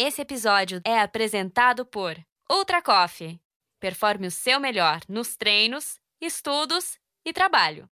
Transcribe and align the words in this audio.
Esse 0.00 0.22
episódio 0.22 0.80
é 0.84 1.00
apresentado 1.00 1.84
por 1.84 2.16
Ultra 2.48 2.80
Coffee. 2.80 3.40
Performe 3.80 4.28
o 4.28 4.30
seu 4.30 4.60
melhor 4.60 5.00
nos 5.08 5.34
treinos, 5.36 5.98
estudos 6.20 6.96
e 7.26 7.32
trabalho. 7.32 7.90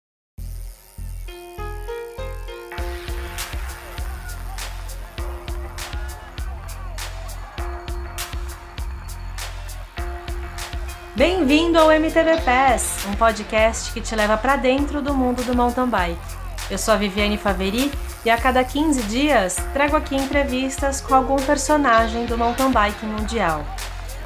Bem-vindo 11.15 11.79
ao 11.79 11.89
MTB 11.89 12.41
Pass, 12.43 13.05
um 13.05 13.15
podcast 13.15 13.93
que 13.93 14.01
te 14.01 14.13
leva 14.13 14.37
para 14.37 14.57
dentro 14.57 15.01
do 15.01 15.13
mundo 15.13 15.41
do 15.45 15.55
mountain 15.55 15.87
bike. 15.87 16.42
Eu 16.69 16.77
sou 16.77 16.93
a 16.93 16.97
Viviane 16.97 17.37
Faveri 17.37 17.91
e 18.23 18.29
a 18.29 18.37
cada 18.37 18.63
15 18.63 19.03
dias 19.03 19.57
trago 19.73 19.97
aqui 19.97 20.15
entrevistas 20.15 21.01
com 21.01 21.13
algum 21.13 21.35
personagem 21.35 22.25
do 22.25 22.37
mountain 22.37 22.71
bike 22.71 23.05
mundial. 23.05 23.65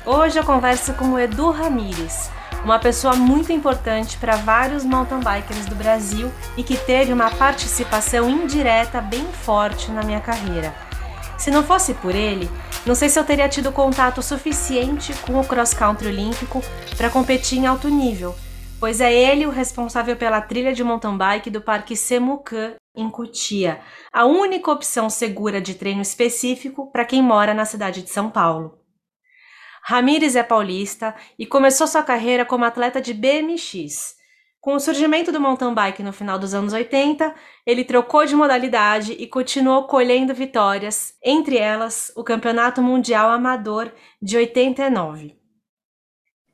Hoje 0.06 0.38
eu 0.38 0.44
converso 0.44 0.94
com 0.94 1.06
o 1.06 1.20
Edu 1.20 1.50
Ramires, 1.50 2.30
uma 2.64 2.78
pessoa 2.78 3.16
muito 3.16 3.52
importante 3.52 4.18
para 4.18 4.36
vários 4.36 4.86
mountain 4.86 5.20
bikers 5.20 5.66
do 5.66 5.76
Brasil 5.76 6.32
e 6.56 6.64
que 6.64 6.78
teve 6.78 7.12
uma 7.12 7.32
participação 7.32 8.30
indireta 8.30 9.02
bem 9.02 9.26
forte 9.44 9.92
na 9.92 10.04
minha 10.04 10.22
carreira. 10.22 10.74
Se 11.38 11.50
não 11.50 11.64
fosse 11.64 11.96
por 11.96 12.14
ele, 12.14 12.50
não 12.86 12.94
sei 12.94 13.10
se 13.10 13.20
eu 13.20 13.24
teria 13.24 13.50
tido 13.50 13.72
contato 13.72 14.22
suficiente 14.22 15.12
com 15.26 15.40
o 15.40 15.46
cross 15.46 15.74
country 15.74 16.08
olímpico 16.08 16.64
para 16.96 17.10
competir 17.10 17.58
em 17.58 17.66
alto 17.66 17.90
nível, 17.90 18.36
pois 18.80 19.02
é 19.02 19.14
ele 19.14 19.46
o 19.46 19.50
responsável 19.50 20.16
pela 20.16 20.42
trilha 20.42 20.74
de 20.74 20.84
mountain 20.84 21.18
bike 21.18 21.50
do 21.50 21.62
Parque 21.62 21.96
Semucan 21.96 22.76
em 22.96 23.10
Cotia, 23.10 23.82
a 24.12 24.26
única 24.26 24.72
opção 24.72 25.10
segura 25.10 25.62
de 25.62 25.76
treino 25.76 26.02
específico 26.02 26.92
para 26.92 27.06
quem 27.06 27.22
mora 27.22 27.54
na 27.54 27.66
cidade 27.66 28.02
de 28.02 28.10
São 28.10 28.30
Paulo. 28.30 28.80
Ramires 29.84 30.36
é 30.36 30.44
paulista 30.44 31.16
e 31.38 31.46
começou 31.46 31.88
sua 31.88 32.04
carreira 32.04 32.44
como 32.46 32.66
atleta 32.66 33.00
de 33.00 33.14
BMX, 33.14 34.18
com 34.68 34.74
o 34.74 34.82
surgimento 34.82 35.32
do 35.32 35.40
mountain 35.40 35.74
bike 35.74 36.04
no 36.04 36.12
final 36.12 36.38
dos 36.38 36.54
anos 36.54 36.74
80, 36.74 37.34
ele 37.66 37.86
trocou 37.86 38.26
de 38.26 38.36
modalidade 38.36 39.14
e 39.14 39.26
continuou 39.26 39.88
colhendo 39.88 40.34
vitórias, 40.34 41.14
entre 41.24 41.58
elas 41.58 42.12
o 42.18 42.24
Campeonato 42.24 42.82
Mundial 42.82 43.30
Amador 43.30 43.90
de 44.22 44.36
89. 44.36 45.38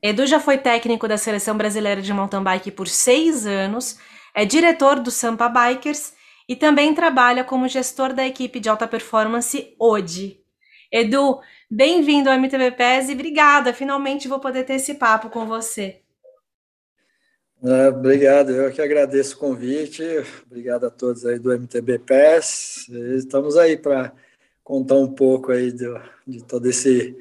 Edu 0.06 0.26
já 0.26 0.38
foi 0.38 0.58
técnico 0.58 1.08
da 1.08 1.16
seleção 1.16 1.56
brasileira 1.56 2.02
de 2.02 2.12
mountain 2.12 2.42
bike 2.42 2.70
por 2.70 2.86
seis 2.86 3.46
anos, 3.46 3.98
é 4.34 4.44
diretor 4.44 5.00
do 5.00 5.10
Sampa 5.10 5.48
Bikers 5.48 6.12
e 6.46 6.54
também 6.54 6.94
trabalha 6.94 7.42
como 7.42 7.66
gestor 7.66 8.12
da 8.12 8.26
equipe 8.26 8.60
de 8.60 8.68
alta 8.68 8.86
performance 8.86 9.74
ODI. 9.78 10.44
Edu, 10.92 11.40
bem-vindo 11.70 12.28
ao 12.28 12.36
MTV 12.36 12.72
PES 12.72 13.08
e 13.08 13.12
obrigada, 13.14 13.72
finalmente 13.72 14.28
vou 14.28 14.38
poder 14.38 14.64
ter 14.64 14.74
esse 14.74 14.92
papo 14.92 15.30
com 15.30 15.46
você. 15.46 16.02
Ah, 17.62 17.88
obrigado, 17.88 18.50
eu 18.50 18.70
que 18.70 18.82
agradeço 18.82 19.36
o 19.36 19.38
convite. 19.38 20.02
Obrigado 20.44 20.84
a 20.84 20.90
todos 20.90 21.24
aí 21.24 21.38
do 21.38 21.50
MTB 21.50 22.00
PES. 22.00 22.90
Estamos 23.16 23.56
aí 23.56 23.78
para 23.78 24.12
contar 24.62 24.96
um 24.96 25.10
pouco 25.10 25.50
aí 25.50 25.72
do, 25.72 25.98
de 26.26 26.44
todo 26.44 26.68
esse, 26.68 27.16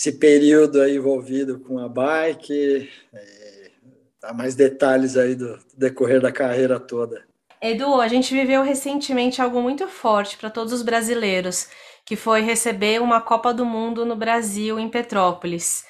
esse 0.00 0.12
período 0.12 0.80
aí 0.80 0.96
envolvido 0.96 1.60
com 1.60 1.78
a 1.78 1.86
bike, 1.86 2.88
é, 3.12 3.70
dar 4.18 4.32
mais 4.32 4.54
detalhes 4.54 5.14
aí 5.14 5.34
do, 5.34 5.58
do 5.58 5.76
decorrer 5.76 6.22
da 6.22 6.32
carreira 6.32 6.80
toda. 6.80 7.22
Edu, 7.60 8.00
a 8.00 8.08
gente 8.08 8.32
viveu 8.32 8.62
recentemente 8.62 9.42
algo 9.42 9.60
muito 9.60 9.86
forte 9.86 10.38
para 10.38 10.48
todos 10.48 10.72
os 10.72 10.80
brasileiros, 10.80 11.68
que 12.06 12.16
foi 12.16 12.40
receber 12.40 13.02
uma 13.02 13.20
Copa 13.20 13.52
do 13.52 13.66
Mundo 13.66 14.06
no 14.06 14.16
Brasil, 14.16 14.80
em 14.80 14.88
Petrópolis. 14.88 15.84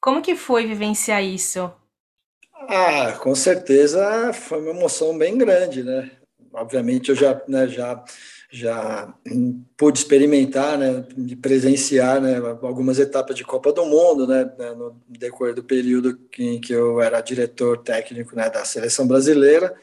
Como 0.00 0.22
que 0.22 0.36
foi 0.36 0.64
vivenciar 0.64 1.24
isso? 1.24 1.68
Ah, 2.68 3.18
com 3.20 3.34
certeza 3.34 4.32
foi 4.32 4.60
uma 4.60 4.70
emoção 4.70 5.18
bem 5.18 5.36
grande, 5.36 5.82
né? 5.82 6.12
Obviamente 6.54 7.08
eu 7.08 7.16
já, 7.16 7.42
né, 7.48 7.66
já, 7.66 8.04
já 8.50 9.14
pude 9.76 9.98
experimentar, 9.98 10.78
né, 10.78 11.04
de 11.16 11.36
presenciar, 11.36 12.20
né, 12.20 12.38
algumas 12.62 12.98
etapas 12.98 13.36
de 13.36 13.44
Copa 13.44 13.72
do 13.72 13.84
Mundo, 13.84 14.26
né, 14.26 14.50
né 14.58 14.70
no 14.72 14.96
decorrer 15.08 15.54
do 15.54 15.62
período 15.62 16.18
em 16.38 16.60
que 16.60 16.72
eu 16.72 17.00
era 17.00 17.20
diretor 17.20 17.78
técnico, 17.78 18.34
né, 18.34 18.48
da 18.48 18.64
seleção 18.64 19.06
brasileira. 19.06 19.74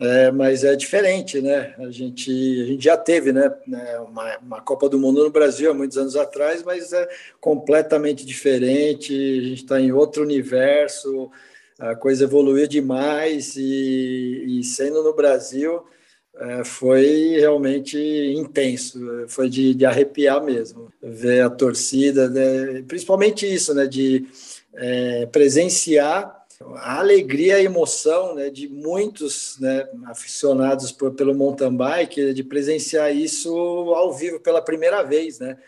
É, 0.00 0.32
mas 0.32 0.64
é 0.64 0.74
diferente, 0.74 1.40
né? 1.40 1.74
A 1.78 1.90
gente, 1.90 2.30
a 2.30 2.66
gente 2.66 2.82
já 2.82 2.96
teve, 2.96 3.30
né, 3.32 3.52
né, 3.66 3.98
uma, 4.00 4.38
uma, 4.38 4.60
Copa 4.60 4.88
do 4.88 4.98
Mundo 4.98 5.22
no 5.22 5.30
Brasil 5.30 5.70
há 5.70 5.74
muitos 5.74 5.96
anos 5.96 6.16
atrás, 6.16 6.62
mas 6.64 6.92
é 6.92 7.08
completamente 7.40 8.26
diferente. 8.26 9.12
A 9.12 9.48
gente 9.48 9.62
está 9.62 9.80
em 9.80 9.92
outro 9.92 10.24
universo 10.24 11.30
a 11.82 11.96
coisa 11.96 12.24
evoluiu 12.24 12.68
demais 12.68 13.56
e, 13.56 14.60
e 14.60 14.62
sendo 14.62 15.02
no 15.02 15.12
Brasil 15.14 15.82
é, 16.34 16.64
foi 16.64 17.36
realmente 17.38 17.98
intenso, 18.36 18.98
foi 19.28 19.48
de, 19.48 19.74
de, 19.74 19.84
arrepiar 19.84 20.42
mesmo, 20.42 20.92
ver 21.02 21.42
a 21.42 21.50
torcida, 21.50 22.28
né, 22.28 22.82
principalmente 22.88 23.46
isso, 23.46 23.74
né, 23.74 23.86
de 23.86 24.26
é, 24.74 25.26
presenciar 25.26 26.40
a 26.76 27.00
alegria 27.00 27.54
e 27.54 27.60
a 27.60 27.62
emoção 27.62 28.34
né, 28.34 28.48
de 28.48 28.68
muitos 28.68 29.58
né, 29.60 29.86
aficionados 30.06 30.92
por, 30.92 31.12
pelo 31.12 31.34
mountain 31.34 31.76
bike, 31.76 32.32
de 32.32 32.44
presenciar 32.44 33.14
isso 33.14 33.52
ao 33.94 34.14
vivo 34.14 34.40
pela 34.40 34.62
primeira 34.62 35.02
vez, 35.02 35.38
né? 35.38 35.58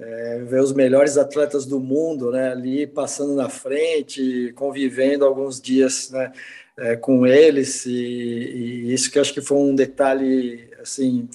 é, 0.00 0.38
ver 0.44 0.60
os 0.60 0.72
melhores 0.72 1.16
atletas 1.16 1.64
do 1.66 1.78
mundo 1.78 2.30
né, 2.30 2.50
ali 2.50 2.86
passando 2.86 3.34
na 3.34 3.48
frente, 3.48 4.52
convivendo 4.54 5.24
alguns 5.24 5.60
dias 5.60 6.10
né, 6.10 6.32
é, 6.78 6.96
com 6.96 7.26
eles, 7.26 7.86
e, 7.86 7.92
e, 7.92 8.92
isso 8.92 9.10
que 9.10 9.18
acho 9.18 9.32
que 9.32 9.40
foi 9.40 9.58
um 9.58 9.74
detalhe 9.74 10.68
assim 10.80 11.28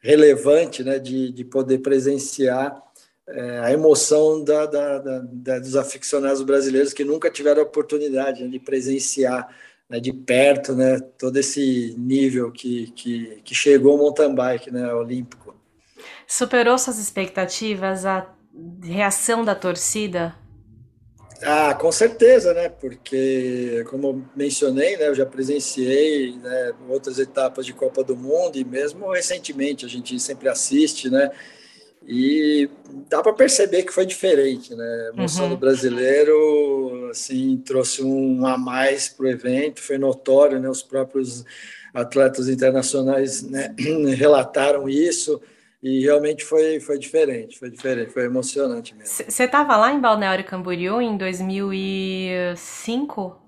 relevante 0.00 0.82
né, 0.84 0.98
de, 0.98 1.32
de 1.32 1.44
poder 1.44 1.78
presenciar 1.78 2.80
é, 3.28 3.58
a 3.58 3.72
emoção 3.72 4.42
da, 4.42 4.66
da, 4.66 4.98
da, 4.98 5.58
dos 5.58 5.76
aficionados 5.76 6.42
brasileiros 6.42 6.92
que 6.92 7.04
nunca 7.04 7.30
tiveram 7.30 7.62
a 7.62 7.64
oportunidade 7.64 8.44
né, 8.44 8.48
de 8.48 8.58
presenciar 8.58 9.48
né, 9.88 9.98
de 10.00 10.12
perto 10.12 10.74
né, 10.74 11.00
todo 11.18 11.36
esse 11.36 11.94
nível 11.98 12.50
que, 12.52 12.90
que, 12.92 13.40
que 13.44 13.54
chegou 13.54 13.96
o 13.96 13.98
mountain 13.98 14.34
bike 14.34 14.70
né, 14.70 14.92
olímpico. 14.92 15.54
Superou 16.26 16.78
suas 16.78 16.98
expectativas 16.98 18.04
a 18.04 18.32
reação 18.82 19.44
da 19.44 19.54
torcida? 19.54 20.34
Ah, 21.42 21.74
com 21.74 21.92
certeza, 21.92 22.54
né? 22.54 22.68
Porque, 22.68 23.84
como 23.90 24.08
eu 24.08 24.22
mencionei, 24.34 24.96
né, 24.96 25.08
eu 25.08 25.14
já 25.14 25.26
presenciei 25.26 26.36
né, 26.36 26.72
outras 26.88 27.18
etapas 27.18 27.66
de 27.66 27.72
Copa 27.72 28.02
do 28.02 28.16
Mundo 28.16 28.56
e 28.56 28.64
mesmo 28.64 29.10
recentemente 29.10 29.84
a 29.84 29.88
gente 29.88 30.18
sempre 30.18 30.48
assiste, 30.48 31.10
né? 31.10 31.30
E 32.08 32.70
dá 33.08 33.20
para 33.20 33.32
perceber 33.32 33.82
que 33.82 33.92
foi 33.92 34.06
diferente, 34.06 34.74
né? 34.74 35.10
A 35.10 35.16
emoção 35.16 35.44
uhum. 35.44 35.50
do 35.50 35.56
brasileiro, 35.56 37.08
assim, 37.10 37.56
trouxe 37.58 38.02
um 38.02 38.46
a 38.46 38.56
mais 38.56 39.08
para 39.08 39.26
o 39.26 39.28
evento, 39.28 39.82
foi 39.82 39.98
notório, 39.98 40.60
né? 40.60 40.68
Os 40.68 40.82
próprios 40.82 41.44
atletas 41.92 42.48
internacionais 42.48 43.42
né, 43.42 43.74
relataram 44.16 44.88
isso 44.88 45.40
e 45.86 46.00
realmente 46.00 46.44
foi, 46.44 46.80
foi 46.80 46.98
diferente, 46.98 47.56
foi 47.56 47.70
diferente, 47.70 48.12
foi 48.12 48.24
emocionante 48.24 48.92
mesmo. 48.92 49.08
Você 49.08 49.44
estava 49.44 49.76
lá 49.76 49.92
em 49.92 50.00
Balneário 50.00 50.44
Camboriú 50.44 51.00
em 51.00 51.16
2005? 51.16 53.40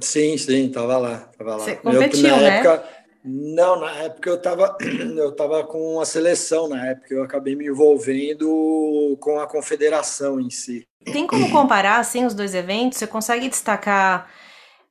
Sim, 0.00 0.38
sim, 0.38 0.68
estava 0.68 0.96
lá, 0.96 1.18
tava 1.36 1.56
lá. 1.56 1.58
Você 1.58 1.76
competiu, 1.76 2.30
eu, 2.30 2.36
na 2.36 2.40
né? 2.40 2.60
Época, 2.60 2.82
não, 3.22 3.78
na 3.78 3.94
época 3.96 4.30
eu 4.30 4.36
estava 4.36 4.74
eu 5.18 5.32
tava 5.32 5.64
com 5.64 6.00
a 6.00 6.06
seleção, 6.06 6.66
na 6.66 6.86
época 6.86 7.12
eu 7.12 7.22
acabei 7.22 7.54
me 7.54 7.66
envolvendo 7.66 9.14
com 9.20 9.38
a 9.38 9.46
confederação 9.46 10.40
em 10.40 10.48
si. 10.48 10.86
Tem 11.04 11.26
como 11.26 11.46
comparar 11.52 11.98
assim 11.98 12.24
os 12.24 12.32
dois 12.32 12.54
eventos? 12.54 12.96
Você 12.96 13.06
consegue 13.06 13.50
destacar 13.50 14.30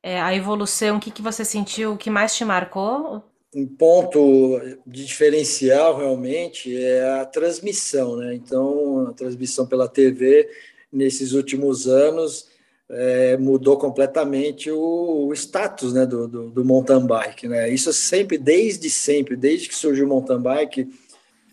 é, 0.04 0.22
a 0.22 0.36
evolução? 0.36 0.98
O 0.98 1.00
que, 1.00 1.10
que 1.10 1.24
você 1.24 1.44
sentiu, 1.44 1.94
o 1.94 1.98
que 1.98 2.12
mais 2.12 2.36
te 2.36 2.46
marcou? 2.46 3.24
Um 3.54 3.68
ponto 3.68 4.60
de 4.88 5.06
diferencial 5.06 5.98
realmente 5.98 6.76
é 6.76 7.20
a 7.20 7.26
transmissão, 7.26 8.16
né? 8.16 8.34
Então, 8.34 9.08
a 9.08 9.14
transmissão 9.14 9.68
pela 9.68 9.90
TV 9.90 10.50
nesses 10.92 11.34
últimos 11.34 11.88
anos 11.88 12.50
é, 12.90 13.38
mudou 13.38 13.78
completamente 13.78 14.70
o, 14.72 15.28
o 15.28 15.34
status 15.34 15.94
né, 15.94 16.06
do, 16.06 16.28
do, 16.28 16.50
do, 16.50 16.66
mountain 16.66 17.06
bike, 17.06 17.48
né? 17.48 17.70
Isso 17.70 17.92
sempre, 17.94 18.38
desde 18.38 18.90
sempre, 18.90 19.36
desde 19.36 19.68
que 19.68 19.76
surgiu 19.76 20.06
o 20.06 20.10
mountain 20.10 20.42
bike, 20.42 20.90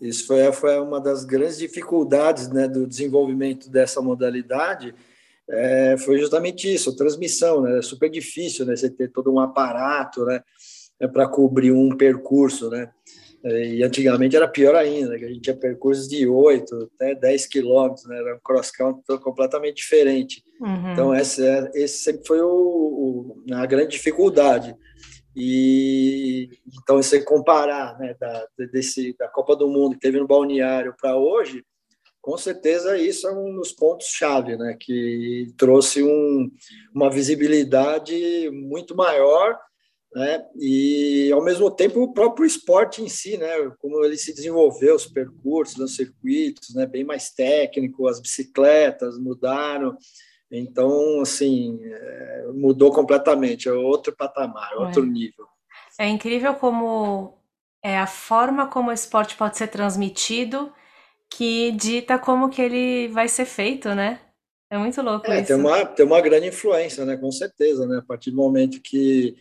isso 0.01 0.25
foi, 0.25 0.51
foi 0.53 0.79
uma 0.79 0.99
das 0.99 1.25
grandes 1.25 1.57
dificuldades 1.57 2.49
né, 2.49 2.67
do 2.67 2.87
desenvolvimento 2.87 3.69
dessa 3.69 4.01
modalidade, 4.01 4.95
é, 5.49 5.95
foi 5.97 6.19
justamente 6.19 6.73
isso, 6.73 6.95
transmissão, 6.95 7.61
né? 7.61 7.79
É 7.79 7.81
super 7.81 8.09
difícil, 8.09 8.65
né? 8.65 8.75
Você 8.75 8.89
ter 8.89 9.09
todo 9.09 9.33
um 9.33 9.39
aparato, 9.39 10.23
né? 10.25 10.43
É 10.99 11.07
para 11.07 11.27
cobrir 11.27 11.71
um 11.71 11.95
percurso, 11.95 12.69
né? 12.69 12.91
E 13.43 13.81
antigamente 13.83 14.35
era 14.35 14.49
pior 14.49 14.75
ainda, 14.75 15.17
que 15.17 15.23
a 15.23 15.29
gente 15.29 15.39
tinha 15.39 15.55
percursos 15.55 16.09
de 16.09 16.27
8 16.27 16.89
até 16.95 17.15
10 17.15 17.45
quilômetros, 17.45 18.05
né? 18.05 18.17
era 18.17 18.35
um 18.35 18.39
cross-country 18.43 19.17
completamente 19.19 19.77
diferente. 19.77 20.43
Uhum. 20.59 20.91
Então, 20.91 21.13
essa, 21.13 21.41
é, 21.41 21.71
esse 21.75 22.03
sempre 22.03 22.27
foi 22.27 22.41
o, 22.41 22.49
o, 22.49 23.53
a 23.53 23.65
grande 23.65 23.91
dificuldade. 23.91 24.75
E 25.33 26.49
então, 26.81 26.97
você 26.97 27.21
comparar 27.21 27.97
né, 27.97 28.13
da, 28.19 28.45
desse, 28.73 29.15
da 29.17 29.29
Copa 29.29 29.55
do 29.55 29.69
Mundo 29.69 29.93
que 29.93 30.01
teve 30.01 30.19
no 30.19 30.27
Balneário 30.27 30.93
para 30.99 31.15
hoje, 31.15 31.63
com 32.21 32.37
certeza 32.37 32.97
isso 32.97 33.25
é 33.25 33.31
um 33.31 33.55
dos 33.55 33.71
pontos-chave, 33.71 34.57
né, 34.57 34.75
que 34.77 35.47
trouxe 35.57 36.03
um, 36.03 36.51
uma 36.93 37.09
visibilidade 37.09 38.49
muito 38.51 38.97
maior 38.97 39.57
né? 40.13 40.43
E 40.59 41.31
ao 41.31 41.43
mesmo 41.43 41.69
tempo 41.69 42.01
o 42.01 42.13
próprio 42.13 42.45
esporte 42.45 43.01
em 43.01 43.09
si, 43.09 43.37
né? 43.37 43.47
Como 43.79 44.03
ele 44.03 44.17
se 44.17 44.33
desenvolveu, 44.33 44.95
os 44.95 45.05
percursos, 45.05 45.77
os 45.77 45.95
circuitos, 45.95 46.73
né? 46.73 46.85
Bem 46.85 47.03
mais 47.03 47.31
técnico, 47.31 48.07
as 48.07 48.19
bicicletas 48.19 49.17
mudaram. 49.19 49.97
Então, 50.51 51.21
assim, 51.21 51.79
é, 51.83 52.47
mudou 52.53 52.91
completamente, 52.91 53.69
é 53.69 53.71
outro 53.71 54.15
patamar, 54.15 54.75
outro 54.77 55.05
nível. 55.05 55.45
É 55.99 56.07
incrível 56.07 56.55
como 56.55 57.37
é 57.83 57.97
a 57.97 58.07
forma 58.07 58.67
como 58.67 58.89
o 58.89 58.93
esporte 58.93 59.35
pode 59.35 59.57
ser 59.57 59.67
transmitido 59.67 60.73
que 61.29 61.71
dita 61.73 62.17
como 62.17 62.49
que 62.49 62.61
ele 62.61 63.07
vai 63.09 63.27
ser 63.27 63.45
feito, 63.45 63.93
né? 63.93 64.19
É 64.71 64.77
muito 64.77 65.01
louco 65.01 65.27
é, 65.27 65.37
isso. 65.37 65.47
Tem 65.47 65.55
uma, 65.55 65.85
tem 65.85 66.05
uma 66.05 66.21
grande 66.21 66.47
influência, 66.47 67.05
né? 67.05 67.15
Com 67.15 67.31
certeza, 67.31 67.87
né? 67.87 67.99
A 67.99 68.01
partir 68.01 68.31
do 68.31 68.37
momento 68.37 68.81
que 68.81 69.35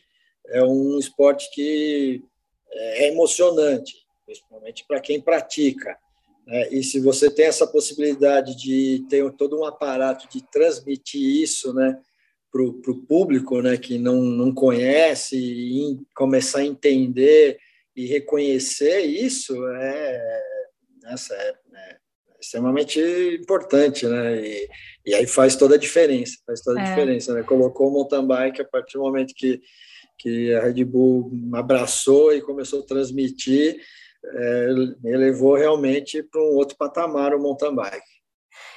é 0.50 0.62
um 0.62 0.99
esporte 0.99 1.50
que 1.53 2.23
é 2.71 3.09
emocionante, 3.09 3.95
principalmente 4.25 4.85
para 4.87 5.00
quem 5.00 5.21
pratica. 5.21 5.97
Né? 6.47 6.69
E 6.71 6.83
se 6.83 7.00
você 7.00 7.31
tem 7.31 7.47
essa 7.47 7.67
possibilidade 7.67 8.56
de 8.56 9.06
ter 9.09 9.31
todo 9.33 9.59
um 9.59 9.65
aparato 9.65 10.29
de 10.29 10.43
transmitir 10.50 11.21
isso 11.21 11.73
né, 11.75 11.99
para 12.50 12.62
o 12.62 13.06
público 13.06 13.61
né, 13.61 13.77
que 13.77 13.99
não, 13.99 14.23
não 14.23 14.53
conhece 14.53 15.37
e 15.37 15.99
começar 16.15 16.61
a 16.61 16.67
entender 16.67 17.59
e 17.95 18.06
reconhecer 18.06 19.00
isso, 19.00 19.55
é, 19.69 20.43
essa 21.06 21.35
é, 21.35 21.55
é 21.75 21.97
extremamente 22.41 23.00
importante, 23.41 24.06
né? 24.06 24.41
E, 24.41 24.69
e, 25.05 25.15
aí 25.15 25.27
faz 25.27 25.56
toda 25.56 25.75
a 25.75 25.79
diferença, 25.79 26.37
faz 26.47 26.61
toda 26.61 26.79
a 26.79 26.83
é. 26.83 26.89
diferença, 26.89 27.35
né? 27.35 27.43
Colocou 27.43 27.89
o 27.89 27.91
mountain 27.91 28.25
bike 28.25 28.62
a 28.62 28.65
partir 28.65 28.99
do 28.99 29.03
momento 29.03 29.35
que 29.35 29.61
que 30.19 30.55
a 30.55 30.62
Red 30.62 30.85
Bull 30.85 31.31
abraçou 31.55 32.32
e 32.32 32.43
começou 32.43 32.81
a 32.81 32.87
transmitir, 32.87 33.76
é, 34.25 34.69
elevou 35.05 35.55
realmente 35.55 36.23
para 36.23 36.41
um 36.41 36.56
outro 36.56 36.76
patamar 36.76 37.35
o 37.35 37.41
mountain 37.41 37.75
bike. 37.75 38.19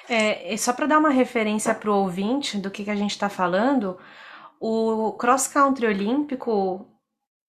É, 0.08 0.56
só 0.58 0.74
para 0.74 0.88
dar 0.88 1.00
uma 1.00 1.10
referência 1.10 1.74
para 1.74 1.90
o 1.90 1.96
ouvinte 1.96 2.58
do 2.58 2.70
que, 2.70 2.84
que 2.84 2.92
a 2.92 2.96
gente 2.96 3.12
está 3.12 3.30
falando, 3.30 3.98
o 4.60 5.14
cross 5.14 5.48
country 5.48 5.88
olímpico 5.88 6.88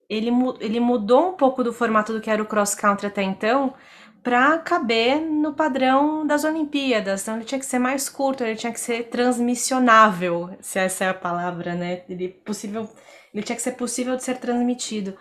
ele, 0.09 0.31
ele 0.61 0.79
mudou 0.79 1.31
um 1.31 1.33
pouco 1.33 1.65
do 1.65 1.73
formato 1.73 2.13
do 2.13 2.21
que 2.21 2.31
era 2.31 2.43
o 2.43 2.47
cross 2.47 2.75
country 2.75 3.07
até 3.07 3.23
então 3.23 3.75
para 4.23 4.59
caber 4.59 5.21
no 5.21 5.53
padrão 5.55 6.27
das 6.27 6.45
Olimpíadas. 6.45 7.23
Então 7.23 7.37
ele 7.37 7.45
tinha 7.45 7.59
que 7.59 7.67
ser 7.67 7.79
mais 7.79 8.09
curto, 8.09 8.45
ele 8.45 8.57
tinha 8.57 8.73
que 8.73 8.79
ser 8.79 9.05
transmissionável, 9.05 10.57
se 10.61 10.79
essa 10.79 11.05
é 11.05 11.09
a 11.09 11.15
palavra, 11.15 11.75
né? 11.75 12.05
Ele 12.09 12.29
possível 12.29 12.89
ele 13.33 13.43
tinha 13.43 13.57
que 13.57 13.63
ser 13.63 13.73
possível 13.73 14.17
de 14.17 14.25
ser 14.25 14.39
transmitido. 14.39 15.17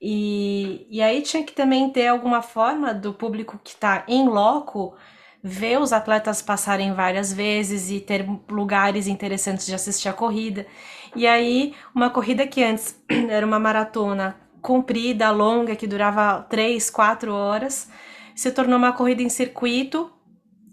E, 0.00 0.86
e 0.90 1.00
aí 1.00 1.22
tinha 1.22 1.42
que 1.42 1.52
também 1.52 1.90
ter 1.90 2.06
alguma 2.06 2.42
forma 2.42 2.92
do 2.92 3.14
público 3.14 3.58
que 3.62 3.70
está 3.70 4.04
em 4.06 4.28
loco 4.28 4.94
ver 5.42 5.80
os 5.80 5.92
atletas 5.92 6.42
passarem 6.42 6.92
várias 6.92 7.32
vezes 7.32 7.90
e 7.90 8.00
ter 8.00 8.26
lugares 8.50 9.06
interessantes 9.06 9.64
de 9.64 9.74
assistir 9.74 10.08
a 10.08 10.12
corrida. 10.12 10.66
E 11.14 11.26
aí, 11.26 11.74
uma 11.94 12.10
corrida 12.10 12.46
que 12.46 12.64
antes 12.64 13.00
era 13.30 13.46
uma 13.46 13.58
maratona 13.58 14.36
comprida, 14.60 15.30
longa, 15.30 15.76
que 15.76 15.86
durava 15.86 16.42
três, 16.50 16.90
quatro 16.90 17.32
horas, 17.32 17.88
se 18.34 18.50
tornou 18.50 18.76
uma 18.76 18.92
corrida 18.92 19.22
em 19.22 19.28
circuito, 19.28 20.12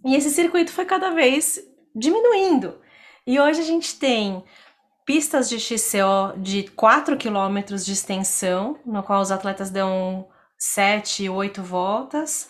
e 0.04 0.16
esse 0.16 0.32
circuito 0.32 0.72
foi 0.72 0.86
cada 0.86 1.12
vez 1.12 1.60
diminuindo. 1.96 2.82
E 3.26 3.40
hoje 3.40 3.62
a 3.62 3.64
gente 3.64 3.98
tem 4.00 4.44
pistas 5.06 5.50
de 5.50 5.60
XCO 5.60 6.38
de 6.38 6.64
4 6.64 7.18
km 7.18 7.76
de 7.76 7.92
extensão, 7.92 8.80
no 8.86 9.04
qual 9.04 9.22
os 9.22 9.32
atletas 9.32 9.70
dão 9.70 10.28
7, 10.58 11.30
8 11.30 11.62
voltas. 11.62 12.50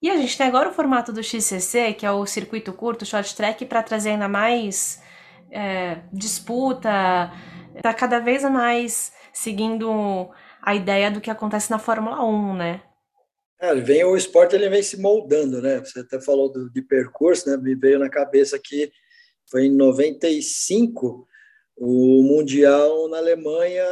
E 0.00 0.10
a 0.10 0.16
gente 0.16 0.36
tem 0.36 0.46
agora 0.46 0.70
o 0.70 0.72
formato 0.72 1.12
do 1.12 1.22
XCC, 1.22 1.92
que 1.94 2.06
é 2.06 2.10
o 2.10 2.26
circuito 2.26 2.72
curto, 2.72 3.04
short 3.04 3.34
track, 3.34 3.64
para 3.66 3.82
trazer 3.82 4.10
ainda 4.10 4.28
mais 4.28 5.02
é, 5.50 5.98
disputa, 6.12 7.32
está 7.74 7.92
cada 7.94 8.20
vez 8.20 8.42
mais 8.44 9.12
seguindo 9.32 10.30
a 10.62 10.74
ideia 10.74 11.10
do 11.10 11.20
que 11.20 11.30
acontece 11.30 11.70
na 11.70 11.78
Fórmula 11.78 12.24
1, 12.24 12.56
né? 12.56 12.82
É, 13.60 13.74
vem 13.74 14.04
o 14.04 14.16
esporte 14.16 14.54
ele 14.54 14.68
vem 14.68 14.82
se 14.82 15.00
moldando, 15.00 15.60
né? 15.60 15.78
Você 15.80 16.00
até 16.00 16.20
falou 16.20 16.50
do, 16.50 16.70
de 16.70 16.80
percurso, 16.80 17.50
né? 17.50 17.56
Me 17.56 17.74
veio 17.74 17.98
na 17.98 18.08
cabeça 18.08 18.58
que 18.62 18.90
foi 19.50 19.66
em 19.66 19.76
95 19.76 21.27
o 21.80 22.22
Mundial 22.22 23.08
na 23.08 23.18
Alemanha, 23.18 23.84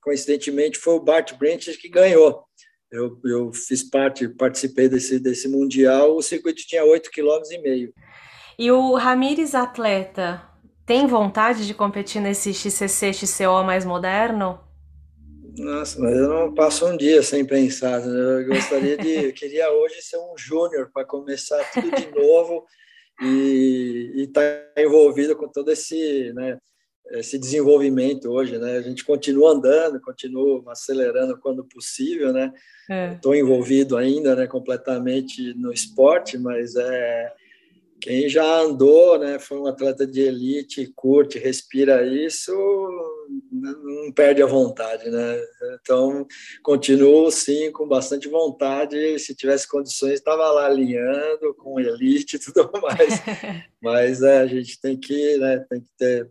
coincidentemente, 0.00 0.78
foi 0.78 0.94
o 0.94 1.00
Bart 1.00 1.34
Brent 1.36 1.68
que 1.78 1.88
ganhou. 1.88 2.44
Eu, 2.90 3.20
eu 3.24 3.52
fiz 3.52 3.82
parte, 3.82 4.26
participei 4.28 4.88
desse, 4.88 5.20
desse 5.20 5.46
Mundial, 5.46 6.16
o 6.16 6.22
circuito 6.22 6.66
tinha 6.66 6.82
8,5 6.82 7.10
km. 7.12 7.92
E 8.58 8.70
o 8.72 8.94
Ramires 8.94 9.54
atleta 9.54 10.42
tem 10.86 11.06
vontade 11.06 11.66
de 11.66 11.74
competir 11.74 12.20
nesse 12.22 12.54
XCC, 12.54 13.12
XCO 13.12 13.62
mais 13.62 13.84
moderno? 13.84 14.58
Nossa, 15.58 16.00
mas 16.00 16.16
eu 16.16 16.28
não 16.28 16.54
passo 16.54 16.86
um 16.86 16.96
dia 16.96 17.22
sem 17.22 17.44
pensar. 17.44 18.00
Eu 18.00 18.46
gostaria 18.46 18.96
de, 18.96 19.26
eu 19.26 19.32
queria 19.34 19.70
hoje 19.70 20.00
ser 20.00 20.16
um 20.16 20.32
júnior 20.36 20.90
para 20.92 21.04
começar 21.04 21.62
tudo 21.72 21.90
de 21.90 22.10
novo 22.10 22.64
e 23.20 24.24
está 24.24 24.42
envolvida 24.76 25.34
com 25.34 25.48
todo 25.48 25.70
esse, 25.70 26.32
né, 26.34 26.58
esse 27.12 27.38
desenvolvimento 27.38 28.30
hoje, 28.30 28.58
né? 28.58 28.76
A 28.76 28.82
gente 28.82 29.04
continua 29.04 29.52
andando, 29.52 30.00
continua 30.00 30.62
acelerando 30.68 31.38
quando 31.38 31.64
possível, 31.64 32.32
né? 32.32 32.52
Estou 33.14 33.34
é. 33.34 33.38
envolvido 33.38 33.96
ainda, 33.96 34.36
né, 34.36 34.46
completamente 34.46 35.54
no 35.54 35.72
esporte, 35.72 36.38
mas 36.38 36.76
é 36.76 37.32
quem 38.00 38.28
já 38.28 38.60
andou, 38.60 39.18
né, 39.18 39.38
foi 39.38 39.58
um 39.58 39.66
atleta 39.66 40.06
de 40.06 40.20
elite, 40.20 40.92
curte, 40.94 41.38
respira 41.38 42.06
isso, 42.06 42.52
não 43.50 44.12
perde 44.12 44.42
a 44.42 44.46
vontade, 44.46 45.10
né? 45.10 45.40
Então, 45.80 46.26
continuo, 46.62 47.30
sim, 47.30 47.70
com 47.72 47.86
bastante 47.86 48.28
vontade. 48.28 49.18
Se 49.18 49.34
tivesse 49.34 49.68
condições, 49.68 50.14
estava 50.14 50.50
lá 50.50 50.66
alinhando 50.66 51.54
com 51.54 51.80
elite 51.80 52.36
e 52.36 52.38
tudo 52.38 52.70
mais. 52.80 53.20
Mas 53.82 54.22
é, 54.22 54.38
a 54.38 54.46
gente 54.46 54.80
tem 54.80 54.98
que, 54.98 55.36
né, 55.38 55.64
tem 55.68 55.80
que 55.80 55.90
ter 55.98 56.30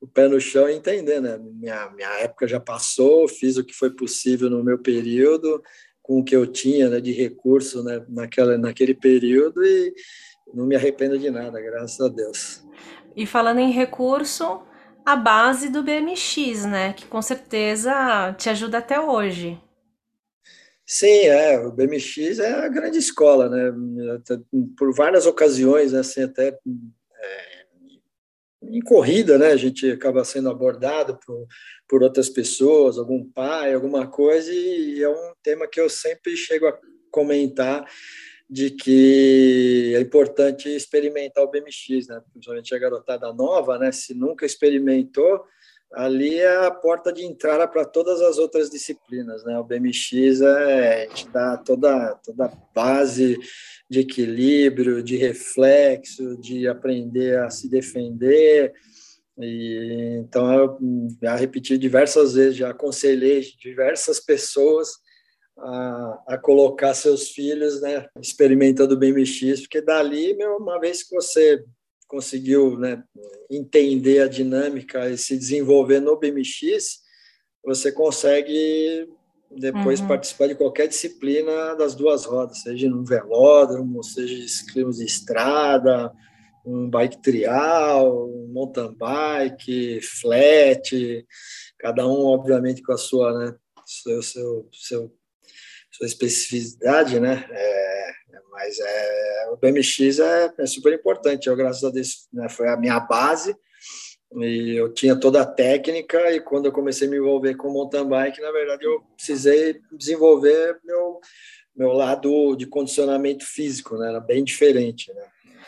o 0.00 0.06
pé 0.06 0.28
no 0.28 0.40
chão 0.40 0.68
e 0.68 0.74
entender, 0.74 1.20
né? 1.20 1.38
Minha, 1.38 1.90
minha 1.90 2.10
época 2.20 2.46
já 2.46 2.60
passou, 2.60 3.26
fiz 3.28 3.56
o 3.56 3.64
que 3.64 3.74
foi 3.74 3.90
possível 3.90 4.48
no 4.48 4.62
meu 4.62 4.78
período, 4.78 5.62
com 6.08 6.20
o 6.20 6.24
que 6.24 6.34
eu 6.34 6.46
tinha 6.46 6.88
né, 6.88 7.00
de 7.00 7.12
recurso 7.12 7.82
né, 7.82 8.02
naquela, 8.08 8.56
naquele 8.56 8.94
período 8.94 9.62
e 9.62 9.92
não 10.52 10.66
me 10.66 10.76
arrependo 10.76 11.18
de 11.18 11.30
nada, 11.30 11.60
graças 11.60 12.00
a 12.00 12.08
Deus. 12.08 12.64
E 13.16 13.26
falando 13.26 13.58
em 13.58 13.70
recurso, 13.70 14.62
a 15.04 15.16
base 15.16 15.70
do 15.70 15.82
BMX, 15.82 16.66
né? 16.66 16.92
Que 16.92 17.06
com 17.06 17.20
certeza 17.22 18.34
te 18.38 18.48
ajuda 18.48 18.78
até 18.78 19.00
hoje. 19.00 19.60
Sim, 20.86 21.26
é, 21.26 21.58
o 21.58 21.70
BMX 21.70 22.38
é 22.38 22.52
a 22.52 22.68
grande 22.68 22.98
escola, 22.98 23.48
né? 23.48 23.72
Por 24.76 24.94
várias 24.94 25.26
ocasiões, 25.26 25.92
assim, 25.92 26.22
até 26.22 26.48
é, 26.48 27.58
em 28.62 28.80
corrida, 28.80 29.36
né? 29.38 29.48
A 29.48 29.56
gente 29.56 29.90
acaba 29.90 30.24
sendo 30.24 30.48
abordado 30.48 31.18
por, 31.26 31.46
por 31.88 32.02
outras 32.02 32.28
pessoas, 32.28 32.98
algum 32.98 33.24
pai, 33.24 33.74
alguma 33.74 34.06
coisa, 34.06 34.50
e 34.52 35.02
é 35.02 35.08
um 35.08 35.32
tema 35.42 35.66
que 35.66 35.80
eu 35.80 35.88
sempre 35.90 36.36
chego 36.36 36.66
a 36.66 36.78
comentar 37.10 37.84
de 38.48 38.70
que 38.70 39.92
é 39.94 40.00
importante 40.00 40.68
experimentar 40.68 41.44
o 41.44 41.50
BMX, 41.50 42.08
né? 42.08 42.22
principalmente 42.32 42.74
a 42.74 42.78
garotada 42.78 43.32
nova, 43.32 43.78
né? 43.78 43.92
se 43.92 44.14
nunca 44.14 44.46
experimentou, 44.46 45.44
ali 45.92 46.38
é 46.38 46.66
a 46.66 46.70
porta 46.70 47.12
de 47.12 47.24
entrada 47.24 47.68
para 47.68 47.84
todas 47.84 48.22
as 48.22 48.38
outras 48.38 48.70
disciplinas. 48.70 49.44
Né? 49.44 49.58
O 49.58 49.64
BMX 49.64 50.40
é, 50.40 51.06
te 51.08 51.28
dá 51.28 51.58
toda, 51.58 52.14
toda 52.24 52.46
a 52.46 52.52
base 52.74 53.38
de 53.88 54.00
equilíbrio, 54.00 55.02
de 55.02 55.16
reflexo, 55.16 56.36
de 56.38 56.66
aprender 56.66 57.38
a 57.40 57.50
se 57.50 57.68
defender. 57.68 58.72
E, 59.38 60.16
então, 60.20 60.52
eu 60.52 60.78
já 61.22 61.36
repeti 61.36 61.76
diversas 61.76 62.34
vezes, 62.34 62.56
já 62.56 62.70
aconselhei 62.70 63.42
diversas 63.60 64.18
pessoas 64.20 64.88
a, 65.58 66.22
a, 66.28 66.38
colocar 66.38 66.94
seus 66.94 67.30
filhos, 67.30 67.80
né, 67.80 68.06
experimentando 68.20 68.94
o 68.94 68.98
BMX, 68.98 69.60
porque 69.60 69.80
dali, 69.80 70.34
meu, 70.34 70.56
uma 70.56 70.78
vez 70.80 71.02
que 71.02 71.14
você 71.14 71.64
conseguiu 72.06 72.78
né, 72.78 73.02
entender 73.50 74.20
a 74.20 74.28
dinâmica 74.28 75.08
e 75.10 75.18
se 75.18 75.36
desenvolver 75.36 76.00
no 76.00 76.18
BMX, 76.18 77.00
você 77.64 77.92
consegue 77.92 79.08
depois 79.50 80.00
uhum. 80.00 80.08
participar 80.08 80.48
de 80.48 80.54
qualquer 80.54 80.88
disciplina 80.88 81.74
das 81.74 81.94
duas 81.94 82.24
rodas, 82.24 82.62
seja 82.62 82.88
no 82.88 83.04
velódromo, 83.04 84.02
seja 84.02 84.46
ciclismo 84.46 84.92
de 84.92 85.04
estrada, 85.04 86.12
um 86.64 86.88
bike 86.88 87.22
trial, 87.22 88.28
um 88.28 88.48
mountain 88.52 88.94
bike, 88.94 90.00
flat, 90.02 91.26
cada 91.78 92.06
um, 92.06 92.26
obviamente, 92.26 92.82
com 92.82 92.92
a 92.92 92.98
sua, 92.98 93.38
né, 93.38 93.56
seu, 93.86 94.22
seu, 94.22 94.68
seu 94.70 95.17
sua 95.98 96.06
especificidade, 96.06 97.18
né? 97.18 97.44
É, 97.50 98.10
mas 98.52 98.78
é, 98.78 99.48
o 99.50 99.56
BMX 99.56 100.20
é, 100.20 100.54
é, 100.58 100.66
super 100.66 100.92
importante. 100.92 101.48
Eu, 101.48 101.56
graças 101.56 101.82
a 101.82 101.90
Deus, 101.90 102.28
né, 102.32 102.48
foi 102.48 102.68
a 102.68 102.76
minha 102.76 103.00
base 103.00 103.54
e 104.36 104.76
eu 104.76 104.92
tinha 104.92 105.18
toda 105.18 105.42
a 105.42 105.46
técnica 105.46 106.32
e 106.32 106.40
quando 106.40 106.66
eu 106.66 106.72
comecei 106.72 107.08
a 107.08 107.10
me 107.10 107.16
envolver 107.16 107.54
com 107.56 107.70
mountain 107.70 108.06
bike, 108.06 108.40
na 108.40 108.52
verdade, 108.52 108.84
eu 108.84 109.00
precisei 109.16 109.80
desenvolver 109.92 110.78
meu 110.84 111.20
meu 111.74 111.92
lado 111.92 112.56
de 112.56 112.66
condicionamento 112.66 113.46
físico, 113.46 113.96
né? 113.96 114.08
Era 114.08 114.18
bem 114.18 114.42
diferente, 114.42 115.12
né? 115.14 115.22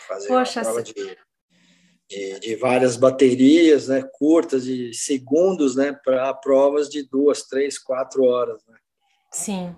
Fazer 0.09 0.27
Poxa, 0.27 0.61
prova 0.61 0.83
de, 0.83 0.93
de, 2.09 2.41
de, 2.41 2.57
várias 2.57 2.97
baterias, 2.97 3.87
né? 3.87 4.03
Curtas, 4.15 4.65
de 4.65 4.93
segundos, 4.93 5.77
né? 5.77 5.97
Para 6.05 6.35
provas 6.35 6.89
de 6.89 7.09
duas, 7.09 7.45
três, 7.45 7.79
quatro 7.79 8.25
horas, 8.25 8.61
né? 8.67 8.77
Sim. 9.31 9.77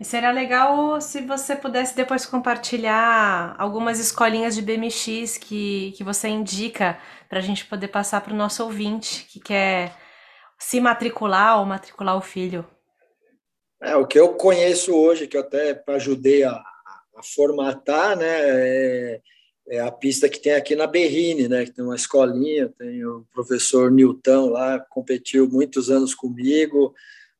Seria 0.00 0.30
legal 0.30 1.00
se 1.00 1.20
você 1.20 1.56
pudesse 1.56 1.96
depois 1.96 2.24
compartilhar 2.24 3.56
algumas 3.58 3.98
escolinhas 3.98 4.54
de 4.54 4.62
BMX 4.62 5.36
que, 5.36 5.92
que 5.96 6.04
você 6.04 6.28
indica 6.28 6.98
para 7.28 7.40
a 7.40 7.42
gente 7.42 7.66
poder 7.66 7.88
passar 7.88 8.20
para 8.20 8.32
o 8.32 8.36
nosso 8.36 8.62
ouvinte 8.62 9.26
que 9.28 9.40
quer 9.40 9.92
se 10.56 10.80
matricular 10.80 11.58
ou 11.58 11.66
matricular 11.66 12.16
o 12.16 12.20
filho. 12.20 12.64
É, 13.82 13.96
o 13.96 14.06
que 14.06 14.18
eu 14.18 14.34
conheço 14.34 14.94
hoje, 14.94 15.26
que 15.26 15.36
eu 15.36 15.40
até 15.40 15.82
ajudei 15.88 16.44
a, 16.44 16.52
a 16.52 17.22
formatar, 17.22 18.16
né, 18.16 18.26
é, 18.28 19.20
é, 19.68 19.80
a 19.80 19.90
pista 19.90 20.28
que 20.28 20.40
tem 20.40 20.54
aqui 20.54 20.76
na 20.76 20.86
Berrine, 20.86 21.48
né, 21.48 21.64
que 21.64 21.72
tem 21.72 21.84
uma 21.84 21.96
escolinha, 21.96 22.72
tem 22.78 23.04
o 23.04 23.24
professor 23.32 23.90
Nilton 23.90 24.50
lá, 24.50 24.78
competiu 24.78 25.48
muitos 25.48 25.90
anos 25.90 26.14
comigo, 26.14 26.94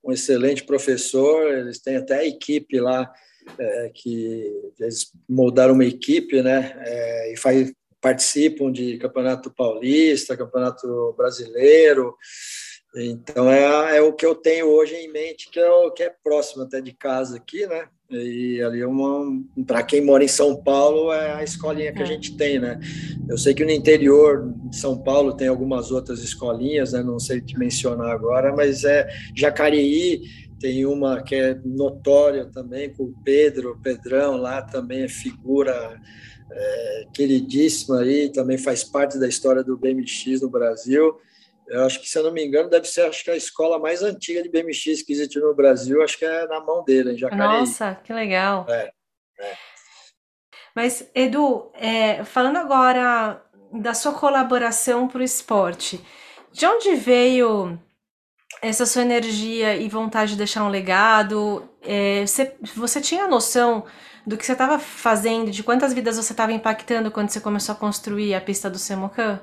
um 0.04 0.12
excelente 0.12 0.64
professor, 0.64 1.50
eles 1.52 1.78
têm 1.80 1.96
até 1.96 2.18
a 2.18 2.26
equipe 2.26 2.80
lá, 2.80 3.10
é, 3.58 3.90
que 3.94 4.72
eles 4.78 5.10
moldaram 5.28 5.74
uma 5.74 5.84
equipe, 5.84 6.42
né, 6.42 6.74
é, 6.84 7.32
e 7.32 7.36
faz, 7.36 7.72
participam 8.00 8.70
de 8.70 8.98
campeonato 8.98 9.50
paulista, 9.50 10.36
campeonato 10.36 11.14
brasileiro, 11.16 12.14
então 12.96 13.50
é, 13.50 13.98
é 13.98 14.02
o 14.02 14.12
que 14.12 14.24
eu 14.24 14.34
tenho 14.34 14.66
hoje 14.66 14.94
em 14.94 15.12
mente, 15.12 15.50
que 15.50 15.60
é 15.60 15.70
o 15.70 15.90
que 15.90 16.02
é 16.02 16.14
próximo 16.22 16.62
até 16.62 16.80
de 16.80 16.92
casa 16.92 17.36
aqui, 17.36 17.66
né, 17.66 17.86
e 18.10 18.62
ali 18.62 18.80
é 18.80 18.86
uma, 18.86 19.42
para 19.66 19.82
quem 19.82 20.02
mora 20.02 20.24
em 20.24 20.28
São 20.28 20.56
Paulo, 20.56 21.12
é 21.12 21.34
a 21.34 21.44
escolinha 21.44 21.92
que 21.92 22.00
a 22.00 22.04
é. 22.04 22.06
gente 22.06 22.36
tem, 22.38 22.58
né? 22.58 22.80
Eu 23.28 23.36
sei 23.36 23.52
que 23.52 23.64
no 23.64 23.70
interior 23.70 24.50
de 24.70 24.76
São 24.76 24.96
Paulo 24.96 25.36
tem 25.36 25.46
algumas 25.46 25.90
outras 25.90 26.20
escolinhas, 26.20 26.94
né? 26.94 27.02
Não 27.02 27.18
sei 27.18 27.42
te 27.42 27.58
mencionar 27.58 28.10
agora, 28.10 28.54
mas 28.56 28.82
é 28.84 29.06
Jacareí 29.36 30.22
tem 30.58 30.86
uma 30.86 31.22
que 31.22 31.34
é 31.34 31.60
notória 31.64 32.46
também, 32.46 32.90
com 32.94 33.04
o 33.04 33.14
Pedro, 33.22 33.72
o 33.72 33.78
Pedrão 33.78 34.38
lá 34.38 34.62
também 34.62 35.02
é 35.02 35.08
figura 35.08 36.00
é, 36.50 37.04
queridíssima 37.12 38.00
aí, 38.00 38.32
também 38.32 38.56
faz 38.56 38.82
parte 38.82 39.18
da 39.18 39.28
história 39.28 39.62
do 39.62 39.76
BMX 39.76 40.40
no 40.40 40.48
Brasil. 40.48 41.14
Eu 41.68 41.84
acho 41.84 42.00
que, 42.00 42.08
se 42.08 42.18
eu 42.18 42.22
não 42.22 42.32
me 42.32 42.44
engano, 42.44 42.70
deve 42.70 42.86
ser 42.88 43.02
acho 43.02 43.22
que 43.22 43.30
a 43.30 43.36
escola 43.36 43.78
mais 43.78 44.02
antiga 44.02 44.42
de 44.42 44.48
BMX 44.48 45.02
que 45.02 45.12
existe 45.12 45.38
no 45.38 45.54
Brasil, 45.54 46.02
acho 46.02 46.18
que 46.18 46.24
é 46.24 46.46
na 46.46 46.60
mão 46.60 46.82
dele, 46.82 47.12
em 47.12 47.18
Jacareí. 47.18 47.60
Nossa, 47.60 47.98
que 48.02 48.12
legal. 48.12 48.66
É, 48.68 48.90
é. 49.38 49.56
Mas, 50.74 51.10
Edu, 51.14 51.70
é, 51.74 52.24
falando 52.24 52.56
agora 52.56 53.42
da 53.72 53.92
sua 53.92 54.12
colaboração 54.12 55.06
para 55.08 55.20
o 55.20 55.24
esporte, 55.24 56.00
de 56.52 56.64
onde 56.64 56.94
veio 56.94 57.78
essa 58.62 58.86
sua 58.86 59.02
energia 59.02 59.76
e 59.76 59.88
vontade 59.88 60.32
de 60.32 60.38
deixar 60.38 60.64
um 60.64 60.68
legado? 60.68 61.68
É, 61.82 62.24
você, 62.26 62.56
você 62.74 63.00
tinha 63.00 63.28
noção 63.28 63.84
do 64.26 64.36
que 64.36 64.44
você 64.44 64.52
estava 64.52 64.78
fazendo, 64.78 65.50
de 65.50 65.62
quantas 65.62 65.92
vidas 65.92 66.16
você 66.16 66.32
estava 66.32 66.52
impactando 66.52 67.10
quando 67.10 67.28
você 67.30 67.40
começou 67.40 67.74
a 67.74 67.78
construir 67.78 68.34
a 68.34 68.40
pista 68.40 68.70
do 68.70 68.78
Semocan? 68.78 69.40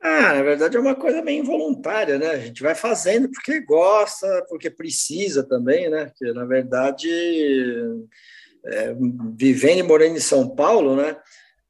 Ah, 0.00 0.34
na 0.34 0.42
verdade 0.42 0.76
é 0.76 0.80
uma 0.80 0.94
coisa 0.94 1.22
meio 1.22 1.40
involuntária, 1.40 2.18
né? 2.18 2.30
A 2.30 2.38
gente 2.38 2.62
vai 2.62 2.74
fazendo 2.74 3.28
porque 3.30 3.60
gosta, 3.60 4.44
porque 4.48 4.70
precisa 4.70 5.42
também, 5.42 5.90
né? 5.90 6.12
Que 6.16 6.32
na 6.32 6.44
verdade, 6.44 7.10
é, 8.64 8.94
vivendo 9.36 9.78
e 9.80 9.82
morando 9.82 10.16
em 10.16 10.20
São 10.20 10.48
Paulo, 10.54 10.94
né? 10.94 11.16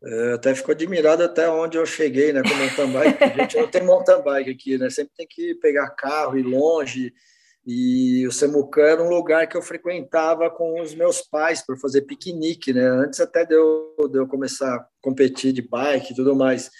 Eu 0.01 0.35
até 0.35 0.55
fico 0.55 0.71
admirado 0.71 1.25
até 1.25 1.49
onde 1.49 1.77
eu 1.77 1.85
cheguei, 1.87 2.33
né? 2.33 2.43
Com 2.43 2.55
mountain 2.55 2.93
bike. 2.93 3.25
A 3.25 3.43
gente 3.43 3.57
não 3.57 3.67
tem 3.67 3.83
mountain 3.83 4.23
bike 4.23 4.51
aqui, 4.51 4.79
né? 4.79 4.91
Sempre 4.91 5.13
tem 5.17 5.27
que 5.29 5.55
pegar 5.57 5.91
carro 5.91 6.39
e 6.39 6.43
longe. 6.43 7.13
E 7.67 8.27
o 8.27 8.33
Semucan 8.33 8.83
era 8.83 9.03
um 9.03 9.11
lugar 9.11 9.47
que 9.47 9.57
eu 9.57 9.63
frequentava 9.63 10.49
com 10.51 10.81
os 10.81 10.95
meus 10.95 11.21
pais 11.21 11.65
para 11.67 11.77
fazer 11.77 12.03
piquenique, 12.03 12.73
né? 12.73 12.87
Antes 12.89 13.21
até 13.21 13.45
de 13.45 13.55
eu, 13.55 13.95
de 14.11 14.19
eu 14.19 14.27
começar 14.27 14.75
a 14.75 14.87
competir 15.03 15.53
de 15.53 15.63
bike 15.63 16.13
e 16.13 16.17
tudo 16.17 16.37
mais. 16.37 16.71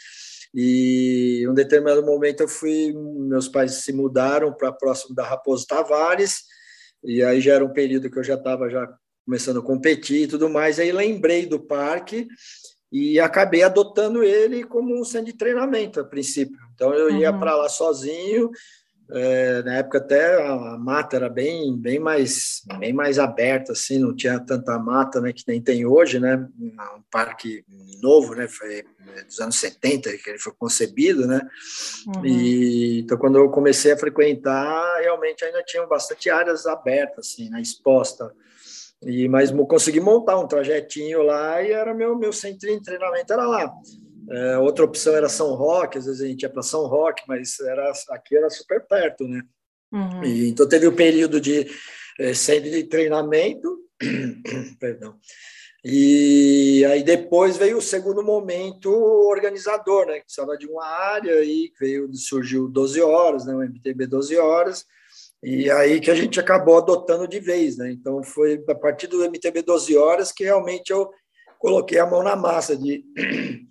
E 0.61 1.43
em 1.45 1.49
um 1.49 1.55
determinado 1.55 2.05
momento 2.05 2.41
eu 2.41 2.49
fui, 2.49 2.93
meus 2.93 3.47
pais 3.47 3.75
se 3.75 3.93
mudaram 3.93 4.53
para 4.53 4.73
próximo 4.73 5.15
da 5.15 5.25
Raposo 5.25 5.65
Tavares, 5.65 6.43
e 7.05 7.23
aí 7.23 7.41
já 7.41 7.55
era 7.55 7.65
um 7.65 7.73
período 7.73 8.11
que 8.11 8.19
eu 8.19 8.25
já 8.25 8.35
estava 8.35 8.69
já 8.69 8.93
começando 9.25 9.61
a 9.61 9.63
competir 9.63 10.23
e 10.23 10.27
tudo 10.27 10.49
mais, 10.49 10.81
aí 10.81 10.91
lembrei 10.91 11.47
do 11.47 11.61
parque 11.61 12.27
e 12.91 13.21
acabei 13.21 13.63
adotando 13.63 14.25
ele 14.25 14.65
como 14.65 15.01
um 15.01 15.05
centro 15.05 15.27
de 15.27 15.39
treinamento 15.39 16.01
a 16.01 16.05
princípio. 16.05 16.59
Então 16.75 16.93
eu 16.93 17.09
ia 17.09 17.31
uhum. 17.31 17.39
para 17.39 17.55
lá 17.55 17.69
sozinho, 17.69 18.51
é, 19.11 19.63
na 19.63 19.75
época 19.77 19.99
até 19.99 20.47
a 20.47 20.77
mata 20.79 21.17
era 21.17 21.29
bem, 21.29 21.77
bem, 21.77 21.99
mais, 21.99 22.63
bem 22.79 22.93
mais 22.93 23.19
aberta, 23.19 23.73
assim, 23.73 23.99
não 23.99 24.15
tinha 24.15 24.39
tanta 24.39 24.79
mata 24.79 25.21
né, 25.21 25.33
que 25.33 25.45
nem 25.49 25.63
tem 25.63 25.87
hoje, 25.87 26.21
né? 26.21 26.47
Um 26.61 27.03
parque 27.11 27.65
novo, 28.03 28.35
né? 28.35 28.47
Foi 28.47 28.85
dos 29.27 29.41
anos 29.41 29.57
70 29.57 30.11
que 30.19 30.31
ele 30.31 30.39
foi 30.39 30.53
concebido, 30.59 31.27
né? 31.27 31.41
Uhum. 32.07 32.27
E, 32.27 33.01
então, 33.01 33.17
quando 33.17 33.39
eu 33.39 33.49
comecei 33.51 33.93
a 33.93 33.99
frequentar, 33.99 35.01
realmente 35.01 35.45
ainda 35.45 35.63
tinham 35.63 35.89
bastante 35.89 36.29
áreas 36.29 36.67
abertas, 36.67 37.29
assim, 37.29 37.49
né, 37.49 37.61
exposta. 37.61 38.31
E, 39.03 39.29
mas 39.29 39.51
consegui 39.51 40.01
montar 40.01 40.39
um 40.39 40.47
trajetinho 40.47 41.23
lá 41.23 41.63
e 41.63 41.71
era 41.71 41.95
meu, 41.95 42.19
meu 42.19 42.33
centro 42.33 42.69
de 42.69 42.83
treinamento, 42.83 43.33
era 43.33 43.47
lá. 43.47 43.73
É, 44.31 44.59
outra 44.59 44.85
opção 44.85 45.15
era 45.15 45.29
São 45.29 45.55
Roque, 45.55 45.99
às 45.99 46.07
vezes 46.07 46.21
a 46.21 46.27
gente 46.27 46.43
ia 46.43 46.51
para 46.51 46.63
São 46.63 46.87
Roque, 46.87 47.23
mas 47.27 47.59
era, 47.61 47.93
aqui 48.11 48.37
era 48.37 48.51
super 48.51 48.87
perto, 48.87 49.27
né? 49.27 49.43
Uhum. 49.93 50.25
E, 50.25 50.49
então 50.49 50.69
teve 50.69 50.87
o 50.87 50.95
período 50.95 51.41
de 51.41 51.67
é, 52.19 52.35
centro 52.35 52.71
de 52.71 52.85
treinamento, 52.85 53.79
perdão, 54.79 55.19
e 55.85 56.85
aí 56.87 57.05
depois 57.05 57.57
veio 57.57 57.79
o 57.79 57.83
segundo 57.83 58.23
momento 58.23 58.91
organizador, 58.91 60.07
né? 60.07 60.19
Que 60.19 60.25
precisava 60.25 60.57
de 60.59 60.67
uma 60.67 60.85
área 60.85 61.43
e 61.45 61.73
veio 61.79 62.13
surgiu 62.15 62.69
12 62.69 63.01
horas, 63.01 63.47
né? 63.47 63.55
O 63.55 63.63
MTB 63.63 64.07
12 64.07 64.37
horas. 64.37 64.85
E 65.43 65.71
aí 65.71 66.01
que 66.01 66.11
a 66.11 66.17
gente 66.17 66.41
acabou 66.41 66.79
adotando 66.79 67.29
de 67.29 67.39
vez, 67.39 67.77
né? 67.77 67.93
Então 67.93 68.23
foi 68.25 68.63
a 68.69 68.75
partir 68.75 69.07
do 69.07 69.25
MTB 69.25 69.63
12 69.63 69.97
horas 69.97 70.33
que 70.33 70.43
realmente 70.43 70.91
eu 70.93 71.09
coloquei 71.61 71.99
a 72.01 72.07
mão 72.07 72.25
na 72.25 72.35
massa 72.35 72.77
de 72.77 73.05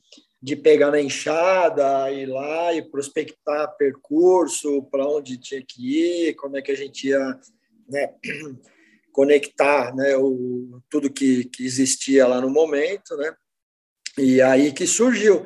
de 0.48 0.56
pegar 0.56 0.92
na 0.92 1.02
enxada, 1.02 2.10
ir 2.10 2.26
lá 2.28 2.74
e 2.74 2.82
prospectar 2.82 3.76
percurso, 3.76 4.82
para 4.84 5.06
onde 5.06 5.38
tinha 5.38 5.62
que 5.62 6.30
ir, 6.30 6.36
como 6.36 6.56
é 6.56 6.62
que 6.62 6.72
a 6.72 6.76
gente 6.76 7.10
ia 7.10 7.38
né, 7.90 8.14
conectar 9.12 9.94
né, 9.94 10.16
o, 10.16 10.82
tudo 10.90 11.12
que, 11.12 11.44
que 11.44 11.66
existia 11.66 12.26
lá 12.26 12.40
no 12.40 12.50
momento, 12.50 13.18
né? 13.18 13.36
E 14.18 14.42
aí 14.42 14.72
que 14.72 14.88
surgiu, 14.88 15.46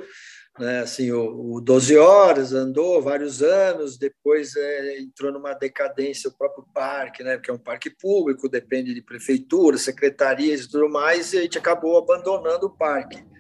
né? 0.60 0.82
Assim, 0.82 1.12
o, 1.12 1.56
o 1.56 1.62
12 1.62 1.98
horas 1.98 2.54
andou 2.54 3.02
vários 3.02 3.42
anos, 3.42 3.98
depois 3.98 4.56
é, 4.56 5.00
entrou 5.00 5.32
numa 5.32 5.56
decadência 5.56 6.30
o 6.30 6.38
próprio 6.38 6.64
parque, 6.76 7.24
né? 7.24 7.38
Porque 7.38 7.50
é 7.50 7.54
um 7.56 7.58
parque 7.58 7.90
público, 7.90 8.48
depende 8.48 8.94
de 8.94 9.02
prefeitura, 9.02 9.80
secretarias 9.80 10.62
e 10.62 10.70
tudo 10.70 10.88
mais, 10.88 11.34
e 11.34 11.40
a 11.40 11.42
gente 11.42 11.58
acabou 11.58 11.98
abandonando 11.98 12.68
o 12.68 12.78
parque. 12.78 13.31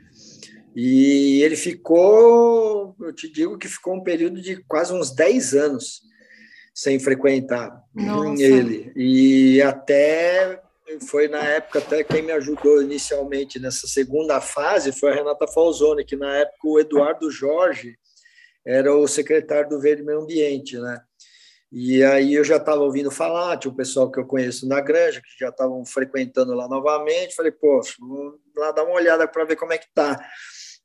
E 0.75 1.41
ele 1.43 1.55
ficou, 1.55 2.95
eu 2.99 3.13
te 3.13 3.29
digo 3.29 3.57
que 3.57 3.67
ficou 3.67 3.95
um 3.95 4.03
período 4.03 4.41
de 4.41 4.63
quase 4.63 4.93
uns 4.93 5.11
10 5.11 5.53
anos 5.53 6.01
sem 6.73 6.99
frequentar 6.99 7.83
Nossa. 7.93 8.41
ele. 8.41 8.91
E 8.95 9.61
até 9.61 10.61
foi 11.07 11.27
na 11.27 11.39
época 11.39 11.79
até 11.79 12.03
quem 12.03 12.21
me 12.21 12.31
ajudou 12.31 12.81
inicialmente 12.81 13.59
nessa 13.59 13.87
segunda 13.87 14.41
fase 14.41 14.91
foi 14.91 15.11
a 15.11 15.15
Renata 15.15 15.47
Falzoni, 15.47 16.05
que 16.05 16.15
na 16.15 16.37
época 16.37 16.59
o 16.63 16.79
Eduardo 16.79 17.29
Jorge 17.29 17.97
era 18.65 18.93
o 18.95 19.07
secretário 19.07 19.69
do 19.69 19.79
Verde 19.79 20.03
Meio 20.03 20.21
Ambiente, 20.21 20.77
né? 20.77 21.01
E 21.71 22.03
aí 22.03 22.33
eu 22.33 22.43
já 22.43 22.57
estava 22.57 22.81
ouvindo 22.81 23.09
falar, 23.09 23.57
tinha 23.57 23.71
um 23.71 23.75
pessoal 23.75 24.11
que 24.11 24.19
eu 24.19 24.25
conheço 24.25 24.67
na 24.67 24.81
granja, 24.81 25.21
que 25.21 25.39
já 25.39 25.49
estavam 25.49 25.85
frequentando 25.85 26.53
lá 26.53 26.67
novamente, 26.67 27.33
falei, 27.33 27.51
pô, 27.51 27.81
vou 27.97 28.37
lá 28.57 28.73
dar 28.73 28.83
uma 28.83 28.93
olhada 28.93 29.25
para 29.25 29.45
ver 29.45 29.55
como 29.55 29.71
é 29.71 29.77
que 29.77 29.87
tá. 29.93 30.21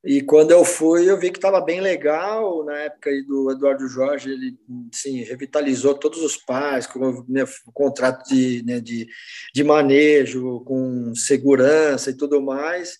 E 0.03 0.21
quando 0.21 0.51
eu 0.51 0.63
fui, 0.63 1.09
eu 1.09 1.19
vi 1.19 1.31
que 1.31 1.37
estava 1.37 1.59
bem 1.59 1.81
legal. 1.81 2.63
Na 2.63 2.77
época 2.77 3.09
aí 3.09 3.23
do 3.23 3.51
Eduardo 3.51 3.87
Jorge, 3.87 4.29
ele 4.29 4.57
sim, 4.91 5.23
revitalizou 5.23 5.95
todos 5.95 6.21
os 6.21 6.37
pais, 6.37 6.85
com 6.85 7.25
né, 7.27 7.43
contrato 7.73 8.27
de, 8.29 8.63
né, 8.65 8.79
de, 8.79 9.07
de 9.53 9.63
manejo, 9.63 10.61
com 10.65 11.13
segurança 11.15 12.11
e 12.11 12.13
tudo 12.13 12.41
mais. 12.41 12.97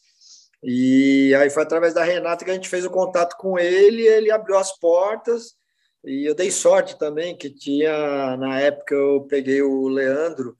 E 0.63 1.34
aí 1.36 1.50
foi 1.50 1.63
através 1.63 1.94
da 1.94 2.04
Renata 2.04 2.44
que 2.44 2.51
a 2.51 2.54
gente 2.54 2.70
fez 2.70 2.84
o 2.84 2.89
contato 2.89 3.38
com 3.38 3.60
ele, 3.60 4.01
ele 4.01 4.32
abriu 4.32 4.58
as 4.58 4.77
portas. 4.77 5.56
E 6.04 6.27
eu 6.27 6.34
dei 6.34 6.50
sorte 6.50 6.98
também, 6.98 7.38
que 7.38 7.50
tinha, 7.50 8.36
na 8.38 8.60
época, 8.60 8.96
eu 8.96 9.25
peguei 9.30 9.62
o 9.62 9.88
Leandro, 9.88 10.56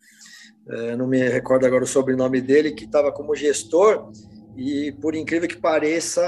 eh, 0.70 0.96
não 0.96 1.08
me 1.08 1.20
recordo 1.30 1.66
agora 1.66 1.84
o 1.84 1.88
sobrenome 1.88 2.42
dele, 2.42 2.74
que 2.74 2.86
estava 2.86 3.12
como 3.12 3.36
gestor 3.36 4.12
e 4.58 4.92
por 4.94 5.14
incrível 5.14 5.48
que 5.48 5.58
pareça, 5.58 6.22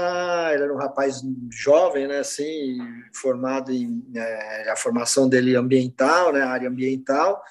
ele 0.52 0.62
era 0.62 0.72
um 0.72 0.78
rapaz 0.78 1.20
jovem, 1.50 2.06
né, 2.06 2.18
assim, 2.18 2.78
formado 3.12 3.72
em 3.72 4.02
é, 4.14 4.70
a 4.70 4.76
formação 4.76 5.28
dele 5.28 5.56
ambiental, 5.56 6.32
né, 6.32 6.42
área 6.42 6.68
ambiental, 6.68 7.42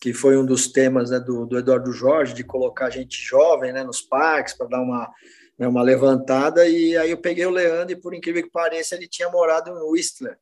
que 0.00 0.12
foi 0.12 0.36
um 0.36 0.44
dos 0.44 0.66
temas 0.66 1.10
né, 1.10 1.20
do, 1.20 1.46
do 1.46 1.58
Eduardo 1.58 1.92
Jorge 1.92 2.34
de 2.34 2.44
colocar 2.44 2.90
gente 2.90 3.22
jovem, 3.22 3.72
né, 3.72 3.84
nos 3.84 4.02
parques 4.02 4.54
para 4.54 4.66
dar 4.66 4.82
uma 4.82 5.10
né, 5.58 5.66
uma 5.66 5.82
levantada. 5.82 6.68
E 6.68 6.96
aí 6.96 7.10
eu 7.10 7.18
peguei 7.18 7.46
o 7.46 7.50
Leandro 7.50 7.92
e 7.92 8.00
por 8.00 8.14
incrível 8.14 8.42
que 8.42 8.50
pareça, 8.50 8.94
ele 8.94 9.08
tinha 9.08 9.30
morado 9.30 9.70
em 9.70 9.90
Whistler. 9.90 10.38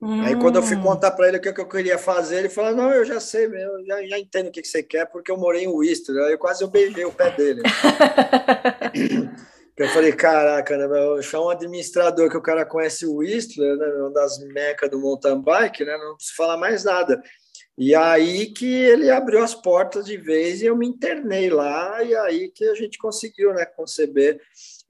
Hum. 0.00 0.22
Aí 0.22 0.36
quando 0.36 0.56
eu 0.56 0.62
fui 0.62 0.76
hum. 0.76 0.82
contar 0.82 1.10
para 1.10 1.28
ele 1.28 1.38
o 1.38 1.40
que, 1.40 1.48
eu 1.48 1.68
queria 1.68 1.98
fazer, 1.98 2.38
ele 2.38 2.48
falou: 2.48 2.74
Não, 2.74 2.92
eu 2.92 3.04
já 3.04 3.18
sei, 3.18 3.46
eu 3.46 3.84
já, 3.84 4.06
já 4.06 4.18
entendo 4.18 4.48
o 4.48 4.52
que, 4.52 4.62
que, 4.62 4.68
você 4.68 4.82
quer, 4.82 5.06
porque 5.06 5.30
eu 5.30 5.36
morei 5.36 5.64
em 5.64 5.68
Whistler. 5.68 6.24
Aí 6.24 6.32
eu 6.32 6.38
quase 6.38 6.62
eu 6.62 6.68
beijei 6.68 7.04
o 7.04 7.12
pé 7.12 7.30
dele. 7.32 7.62
eu 9.76 9.88
falei: 9.88 10.12
Caraca, 10.12 10.76
né, 10.76 10.86
meu, 10.86 11.14
achar 11.14 11.40
um 11.40 11.50
administrador 11.50 12.30
que 12.30 12.36
o 12.36 12.42
cara 12.42 12.64
conhece 12.64 13.06
o 13.06 13.16
Whistler, 13.16 13.76
né, 13.76 13.86
uma 13.86 14.12
das 14.12 14.38
mecas 14.38 14.88
do 14.88 15.00
mountain 15.00 15.42
bike, 15.42 15.84
né, 15.84 15.96
não 15.98 16.14
preciso 16.14 16.36
falar 16.36 16.56
mais 16.56 16.84
nada. 16.84 17.20
E 17.76 17.94
aí 17.94 18.52
que 18.52 18.72
ele 18.72 19.10
abriu 19.10 19.42
as 19.42 19.54
portas 19.54 20.04
de 20.04 20.16
vez 20.16 20.60
e 20.60 20.66
eu 20.66 20.76
me 20.76 20.86
internei 20.86 21.48
lá, 21.48 22.02
e 22.02 22.14
aí 22.14 22.50
que 22.50 22.64
a 22.64 22.74
gente 22.74 22.98
conseguiu 22.98 23.54
né, 23.54 23.64
conceber 23.64 24.40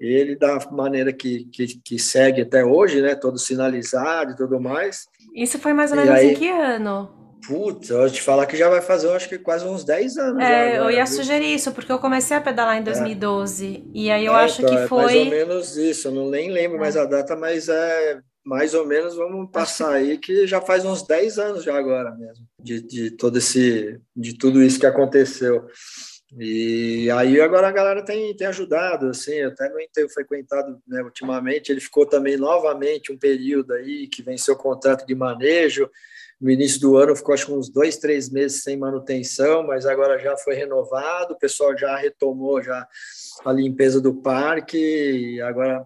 ele 0.01 0.37
da 0.37 0.59
maneira 0.71 1.13
que, 1.13 1.45
que, 1.47 1.67
que, 1.83 1.99
segue 1.99 2.43
até 2.43 2.65
hoje, 2.65 3.03
né? 3.03 3.15
Todo 3.15 3.39
sinalizado 3.39 4.33
e 4.33 4.37
tudo 4.37 4.61
mais. 4.61 5.07
Isso 5.35 5.59
foi 5.59 5.73
mais 5.73 5.91
ou 5.91 5.97
menos 5.97 6.13
aí, 6.13 6.33
em 6.33 6.35
que 6.35 6.49
ano? 6.49 7.11
Putz, 7.47 7.91
eu 7.91 8.11
te 8.11 8.21
falar 8.21 8.47
que 8.47 8.57
já 8.57 8.69
vai 8.69 8.81
fazer, 8.81 9.07
eu 9.07 9.15
acho 9.15 9.29
que 9.29 9.39
quase 9.39 9.65
uns 9.67 9.85
10 9.85 10.17
anos. 10.19 10.43
É, 10.43 10.77
agora, 10.77 10.77
eu 10.77 10.91
ia 10.91 11.05
viu? 11.05 11.17
sugerir 11.17 11.55
isso, 11.55 11.73
porque 11.73 11.91
eu 11.91 11.99
comecei 11.99 12.37
a 12.37 12.41
pedalar 12.41 12.77
em 12.79 12.83
2012. 12.83 13.77
É. 13.77 13.83
E 13.95 14.11
aí 14.11 14.27
eu 14.27 14.37
é, 14.37 14.45
acho 14.45 14.63
então, 14.63 14.77
que 14.77 14.87
foi. 14.87 15.01
É 15.01 15.05
mais 15.05 15.17
ou 15.17 15.31
menos 15.31 15.77
isso, 15.77 16.09
eu 16.09 16.13
não 16.13 16.31
nem 16.31 16.51
lembro 16.51 16.77
é. 16.77 16.81
mais 16.81 16.97
a 16.97 17.05
data, 17.05 17.37
mas 17.37 17.69
é 17.69 18.21
mais 18.45 18.73
ou 18.73 18.87
menos, 18.87 19.15
vamos 19.15 19.51
passar 19.51 19.93
aí, 19.93 20.17
que 20.17 20.47
já 20.47 20.59
faz 20.59 20.83
uns 20.83 21.07
10 21.07 21.39
anos 21.39 21.65
já 21.65 21.77
agora 21.77 22.11
mesmo, 22.13 22.47
de, 22.59 22.81
de 22.81 23.11
todo 23.11 23.37
esse, 23.37 24.01
de 24.17 24.39
tudo 24.39 24.63
isso 24.63 24.81
que 24.81 24.87
aconteceu. 24.87 25.67
E 26.37 27.11
aí 27.11 27.41
agora 27.41 27.69
a 27.69 27.73
galera 27.73 28.05
tem, 28.05 28.37
tem 28.37 28.47
ajudado, 28.47 29.09
assim, 29.09 29.41
até 29.41 29.69
não 29.71 29.79
tenho 29.93 30.09
frequentado 30.11 30.79
né, 30.87 31.03
ultimamente, 31.03 31.73
ele 31.73 31.81
ficou 31.81 32.05
também 32.05 32.37
novamente 32.37 33.11
um 33.11 33.17
período 33.17 33.73
aí 33.73 34.07
que 34.07 34.23
venceu 34.23 34.55
o 34.55 34.59
contrato 34.59 35.07
de 35.07 35.15
manejo, 35.15 35.89
no 36.39 36.51
início 36.51 36.81
do 36.81 36.97
ano 36.97 37.17
ficou 37.17 37.35
acho 37.35 37.47
que 37.47 37.53
uns 37.53 37.71
dois, 37.71 37.97
três 37.97 38.31
meses 38.31 38.63
sem 38.63 38.77
manutenção, 38.77 39.67
mas 39.67 39.87
agora 39.87 40.19
já 40.19 40.37
foi 40.37 40.55
renovado, 40.55 41.33
o 41.33 41.39
pessoal 41.39 41.77
já 41.77 41.97
retomou 41.97 42.63
já 42.63 42.87
a 43.45 43.53
limpeza 43.53 44.01
do 44.01 44.15
parque, 44.15 44.77
e 44.77 45.41
agora 45.41 45.85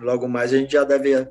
logo 0.00 0.28
mais 0.28 0.52
a 0.52 0.58
gente 0.58 0.72
já 0.72 0.82
deve 0.82 1.26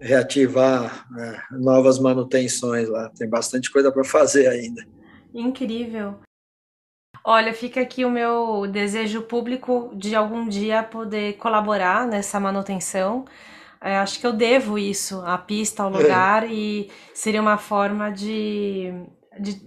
reativar 0.00 1.06
né, 1.12 1.42
novas 1.52 2.00
manutenções 2.00 2.88
lá, 2.88 3.08
tem 3.10 3.28
bastante 3.28 3.70
coisa 3.70 3.92
para 3.92 4.04
fazer 4.04 4.48
ainda. 4.48 4.84
Incrível. 5.32 6.18
Olha, 7.26 7.54
fica 7.54 7.80
aqui 7.80 8.04
o 8.04 8.10
meu 8.10 8.66
desejo 8.66 9.22
público 9.22 9.90
de 9.96 10.14
algum 10.14 10.46
dia 10.46 10.82
poder 10.82 11.38
colaborar 11.38 12.06
nessa 12.06 12.38
manutenção. 12.38 13.24
É, 13.80 13.96
acho 13.96 14.20
que 14.20 14.26
eu 14.26 14.32
devo 14.32 14.78
isso 14.78 15.22
à 15.22 15.38
pista, 15.38 15.82
ao 15.82 15.90
lugar, 15.90 16.44
é. 16.44 16.48
e 16.52 16.90
seria 17.14 17.40
uma 17.40 17.56
forma 17.56 18.10
de, 18.12 18.92
de 19.40 19.58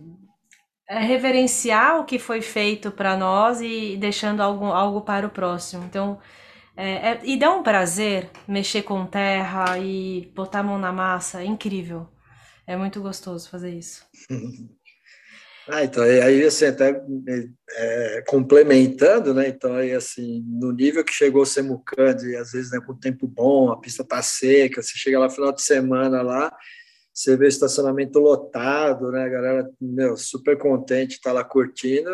é, 0.88 1.00
reverenciar 1.00 2.00
o 2.00 2.06
que 2.06 2.20
foi 2.20 2.42
feito 2.42 2.92
para 2.92 3.18
nós 3.18 3.60
e 3.62 3.98
deixando 3.98 4.42
algo, 4.42 4.66
algo 4.66 5.02
para 5.02 5.26
o 5.26 5.30
próximo. 5.32 5.84
Então, 5.86 6.20
é, 6.76 7.12
é, 7.12 7.22
e 7.24 7.38
dá 7.38 7.52
um 7.52 7.64
prazer 7.64 8.30
mexer 8.48 8.84
com 8.84 9.06
terra 9.08 9.80
e 9.80 10.32
botar 10.36 10.60
a 10.60 10.64
mão 10.64 10.78
na 10.78 10.92
massa, 10.92 11.42
é 11.42 11.46
incrível. 11.46 12.08
É 12.68 12.78
muito 12.78 13.02
gostoso 13.02 13.50
fazer 13.50 13.72
isso. 13.74 14.06
Ah, 15.70 15.84
então, 15.84 16.02
aí, 16.04 16.44
assim, 16.46 16.66
até 16.66 17.04
é, 17.72 18.24
complementando, 18.26 19.34
né, 19.34 19.50
então, 19.50 19.76
aí, 19.76 19.92
assim, 19.92 20.42
no 20.48 20.72
nível 20.72 21.04
que 21.04 21.12
chegou 21.12 21.42
o 21.42 21.46
Semucand, 21.46 22.24
e 22.26 22.38
às 22.38 22.52
vezes, 22.54 22.72
né, 22.72 22.80
com 22.86 22.98
tempo 22.98 23.28
bom, 23.28 23.70
a 23.70 23.78
pista 23.78 24.02
tá 24.02 24.22
seca, 24.22 24.82
você 24.82 24.94
chega 24.96 25.20
lá 25.20 25.30
final 25.30 25.52
de 25.52 25.62
semana 25.62 26.22
lá, 26.22 26.56
você 27.14 27.36
vê 27.36 27.46
o 27.46 27.50
estacionamento 27.50 28.18
lotado, 28.18 29.12
né, 29.12 29.24
a 29.24 29.30
galera, 29.30 29.70
meu, 29.82 30.16
super 30.16 30.58
contente, 30.58 31.20
tá 31.20 31.34
lá 31.34 31.44
curtindo, 31.44 32.10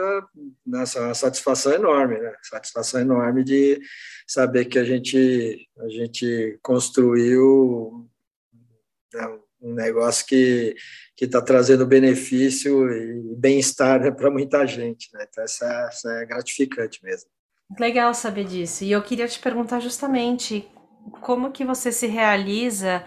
nossa, 0.66 1.00
uma 1.02 1.14
satisfação 1.14 1.74
enorme, 1.74 2.20
né, 2.20 2.34
satisfação 2.42 3.02
enorme 3.02 3.44
de 3.44 3.80
saber 4.28 4.66
que 4.66 4.80
a 4.80 4.84
gente, 4.84 5.68
a 5.78 5.90
gente 5.90 6.58
construiu 6.64 8.10
né, 9.14 9.40
um 9.64 9.74
negócio 9.74 10.26
que 10.26 10.76
que 11.16 11.26
está 11.26 11.42
trazendo 11.42 11.86
benefício 11.86 12.92
e 12.92 13.36
bem-estar 13.38 14.14
para 14.16 14.32
muita 14.32 14.66
gente. 14.66 15.10
Né? 15.14 15.26
Então, 15.30 15.44
essa 15.44 15.90
é 16.22 16.26
gratificante 16.26 17.00
mesmo. 17.04 17.30
Legal 17.80 18.14
saber 18.14 18.46
disso. 18.46 18.84
E 18.84 18.92
eu 18.92 19.02
queria 19.02 19.28
te 19.28 19.40
perguntar 19.40 19.80
justamente 19.80 20.68
como 21.22 21.52
que 21.52 21.66
você 21.66 21.92
se 21.92 22.08
realiza 22.08 23.04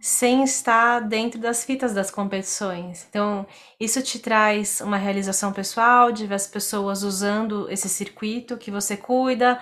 sem 0.00 0.44
estar 0.44 1.00
dentro 1.00 1.40
das 1.40 1.64
fitas 1.64 1.94
das 1.94 2.10
competições. 2.10 3.06
Então, 3.08 3.46
isso 3.80 4.02
te 4.02 4.18
traz 4.18 4.80
uma 4.80 4.98
realização 4.98 5.52
pessoal 5.52 6.12
de 6.12 6.26
ver 6.26 6.34
as 6.34 6.46
pessoas 6.46 7.02
usando 7.02 7.70
esse 7.70 7.88
circuito 7.88 8.58
que 8.58 8.70
você 8.70 8.96
cuida 8.96 9.58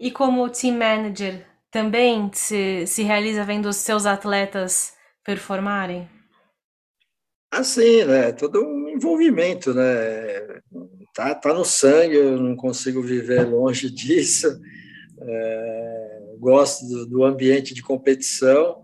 e 0.00 0.10
como 0.10 0.48
team 0.48 0.78
manager 0.78 1.46
também 1.70 2.30
se, 2.32 2.86
se 2.86 3.02
realiza 3.02 3.44
vendo 3.44 3.66
os 3.66 3.76
seus 3.76 4.06
atletas 4.06 4.94
performarem? 5.24 6.08
Assim, 7.50 8.04
né? 8.04 8.32
Todo 8.32 8.64
um 8.64 8.88
envolvimento, 8.88 9.74
né? 9.74 10.60
Tá, 11.14 11.34
tá 11.34 11.52
no 11.52 11.64
sangue, 11.64 12.16
eu 12.16 12.40
não 12.40 12.56
consigo 12.56 13.02
viver 13.02 13.46
longe 13.46 13.90
disso. 13.92 14.58
É, 15.20 16.22
gosto 16.38 16.86
do, 16.88 17.06
do, 17.06 17.24
ambiente 17.24 17.74
de 17.74 17.82
competição. 17.82 18.82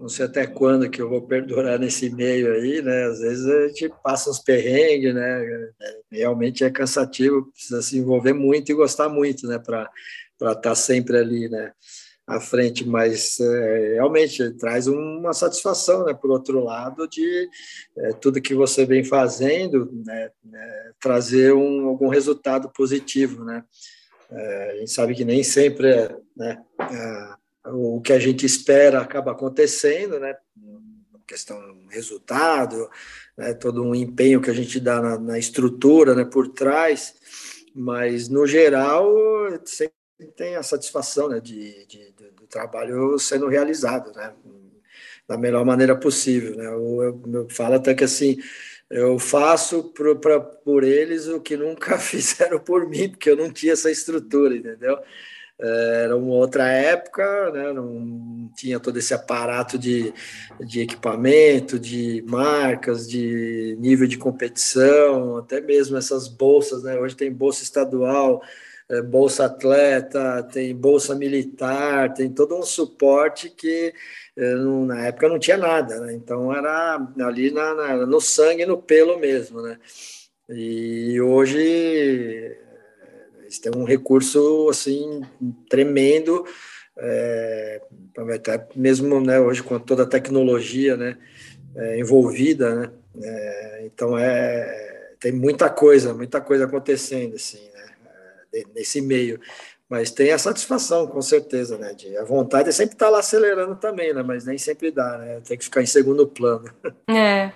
Não 0.00 0.08
sei 0.08 0.26
até 0.26 0.46
quando 0.46 0.90
que 0.90 1.00
eu 1.00 1.08
vou 1.08 1.22
perdurar 1.22 1.78
nesse 1.78 2.08
meio 2.10 2.52
aí, 2.52 2.82
né? 2.82 3.04
Às 3.04 3.20
vezes 3.20 3.46
a 3.46 3.68
gente 3.68 3.92
passa 4.02 4.30
uns 4.30 4.38
perrengues, 4.38 5.14
né? 5.14 5.70
Realmente 6.10 6.64
é 6.64 6.70
cansativo, 6.70 7.50
precisa 7.52 7.82
se 7.82 7.98
envolver 7.98 8.32
muito 8.32 8.70
e 8.70 8.74
gostar 8.74 9.08
muito, 9.08 9.46
né? 9.46 9.58
Para 9.58 9.90
estar 10.38 10.54
tá 10.60 10.74
sempre 10.74 11.18
ali, 11.18 11.48
né? 11.48 11.72
À 12.26 12.40
frente, 12.40 12.86
mas 12.86 13.38
é, 13.38 13.94
realmente 13.94 14.50
traz 14.54 14.88
uma 14.88 15.32
satisfação, 15.32 16.04
né, 16.04 16.12
por 16.12 16.30
outro 16.30 16.62
lado, 16.62 17.06
de 17.06 17.48
é, 17.96 18.12
tudo 18.14 18.40
que 18.40 18.54
você 18.54 18.84
vem 18.84 19.04
fazendo, 19.04 19.88
né, 20.04 20.30
é, 20.52 20.90
trazer 21.00 21.54
um, 21.54 21.86
algum 21.86 22.08
resultado 22.08 22.68
positivo, 22.70 23.44
né, 23.44 23.64
é, 24.30 24.70
a 24.72 24.76
gente 24.78 24.90
sabe 24.90 25.14
que 25.14 25.24
nem 25.24 25.44
sempre 25.44 25.88
é, 25.88 26.16
né, 26.36 26.60
é, 26.80 27.70
o 27.70 28.00
que 28.00 28.12
a 28.12 28.18
gente 28.18 28.44
espera 28.44 29.00
acaba 29.00 29.30
acontecendo, 29.30 30.18
né, 30.18 30.34
questão 31.26 31.60
resultado, 31.90 32.88
né, 33.36 33.54
todo 33.54 33.84
um 33.84 33.94
empenho 33.94 34.40
que 34.40 34.50
a 34.50 34.54
gente 34.54 34.80
dá 34.80 35.00
na, 35.00 35.18
na 35.18 35.38
estrutura, 35.38 36.14
né, 36.14 36.24
por 36.24 36.48
trás, 36.48 37.14
mas 37.72 38.28
no 38.28 38.46
geral 38.46 39.14
sempre 39.64 39.95
tem 40.36 40.56
a 40.56 40.62
satisfação 40.62 41.28
né, 41.28 41.40
de, 41.40 41.86
de, 41.86 42.12
do 42.12 42.46
trabalho 42.46 43.18
sendo 43.18 43.48
realizado, 43.48 44.12
né? 44.14 44.32
da 45.28 45.36
melhor 45.36 45.64
maneira 45.64 45.96
possível. 45.96 46.56
Né? 46.56 46.66
Eu, 46.66 47.02
eu, 47.02 47.22
eu 47.32 47.48
falo 47.50 47.74
até 47.74 47.94
que 47.94 48.04
assim, 48.04 48.38
eu 48.88 49.18
faço 49.18 49.84
pro, 49.92 50.16
pra, 50.16 50.40
por 50.40 50.84
eles 50.84 51.26
o 51.26 51.40
que 51.40 51.56
nunca 51.56 51.98
fizeram 51.98 52.58
por 52.60 52.88
mim, 52.88 53.08
porque 53.10 53.30
eu 53.30 53.36
não 53.36 53.50
tinha 53.50 53.72
essa 53.72 53.90
estrutura, 53.90 54.56
entendeu? 54.56 54.98
É, 55.58 56.02
era 56.04 56.16
uma 56.16 56.34
outra 56.34 56.68
época, 56.68 57.50
né? 57.50 57.72
não 57.72 58.50
tinha 58.54 58.78
todo 58.78 58.98
esse 58.98 59.14
aparato 59.14 59.78
de, 59.78 60.12
de 60.60 60.82
equipamento, 60.82 61.78
de 61.78 62.22
marcas, 62.26 63.08
de 63.08 63.74
nível 63.80 64.06
de 64.06 64.18
competição, 64.18 65.38
até 65.38 65.60
mesmo 65.60 65.96
essas 65.96 66.28
bolsas, 66.28 66.82
né? 66.82 66.98
Hoje 66.98 67.16
tem 67.16 67.32
bolsa 67.32 67.62
estadual, 67.62 68.42
é, 68.88 69.02
bolsa 69.02 69.46
atleta, 69.46 70.42
tem 70.44 70.74
bolsa 70.74 71.14
militar, 71.14 72.14
tem 72.14 72.30
todo 72.30 72.56
um 72.56 72.62
suporte 72.62 73.50
que 73.50 73.92
é, 74.36 74.54
na 74.54 75.06
época 75.06 75.28
não 75.28 75.38
tinha 75.38 75.56
nada, 75.56 76.00
né? 76.00 76.14
Então 76.14 76.54
era 76.54 76.96
ali 77.20 77.50
na, 77.50 77.74
na, 77.74 78.06
no 78.06 78.20
sangue, 78.20 78.66
no 78.66 78.80
pelo 78.80 79.18
mesmo, 79.18 79.60
né? 79.62 79.78
E 80.48 81.20
hoje 81.20 82.56
eles 83.46 83.58
têm 83.58 83.72
um 83.74 83.84
recurso 83.84 84.68
assim 84.68 85.22
tremendo, 85.68 86.44
é, 86.98 87.80
até 88.34 88.66
mesmo 88.74 89.20
né, 89.20 89.38
hoje 89.38 89.62
com 89.62 89.78
toda 89.78 90.02
a 90.02 90.08
tecnologia 90.08 90.96
né, 90.96 91.16
é, 91.74 91.98
envolvida, 91.98 92.74
né, 92.74 92.90
é, 93.22 93.82
então 93.86 94.18
é 94.18 94.94
tem 95.18 95.32
muita 95.32 95.70
coisa, 95.70 96.12
muita 96.12 96.40
coisa 96.40 96.64
acontecendo 96.64 97.36
assim, 97.36 97.62
né, 97.74 97.75
é, 97.75 97.75
nesse 98.74 99.00
meio. 99.00 99.40
Mas 99.88 100.10
tem 100.10 100.32
a 100.32 100.38
satisfação, 100.38 101.06
com 101.06 101.22
certeza, 101.22 101.78
né? 101.78 101.94
De, 101.94 102.16
a 102.16 102.24
vontade 102.24 102.68
é 102.68 102.72
sempre 102.72 102.94
estar 102.94 103.06
tá 103.06 103.10
lá 103.10 103.20
acelerando 103.20 103.76
também, 103.76 104.12
né? 104.12 104.20
Mas 104.20 104.44
nem 104.44 104.58
sempre 104.58 104.90
dá, 104.90 105.16
né? 105.16 105.40
Tem 105.46 105.56
que 105.56 105.64
ficar 105.64 105.80
em 105.80 105.86
segundo 105.86 106.26
plano. 106.26 106.70
É, 107.08 107.52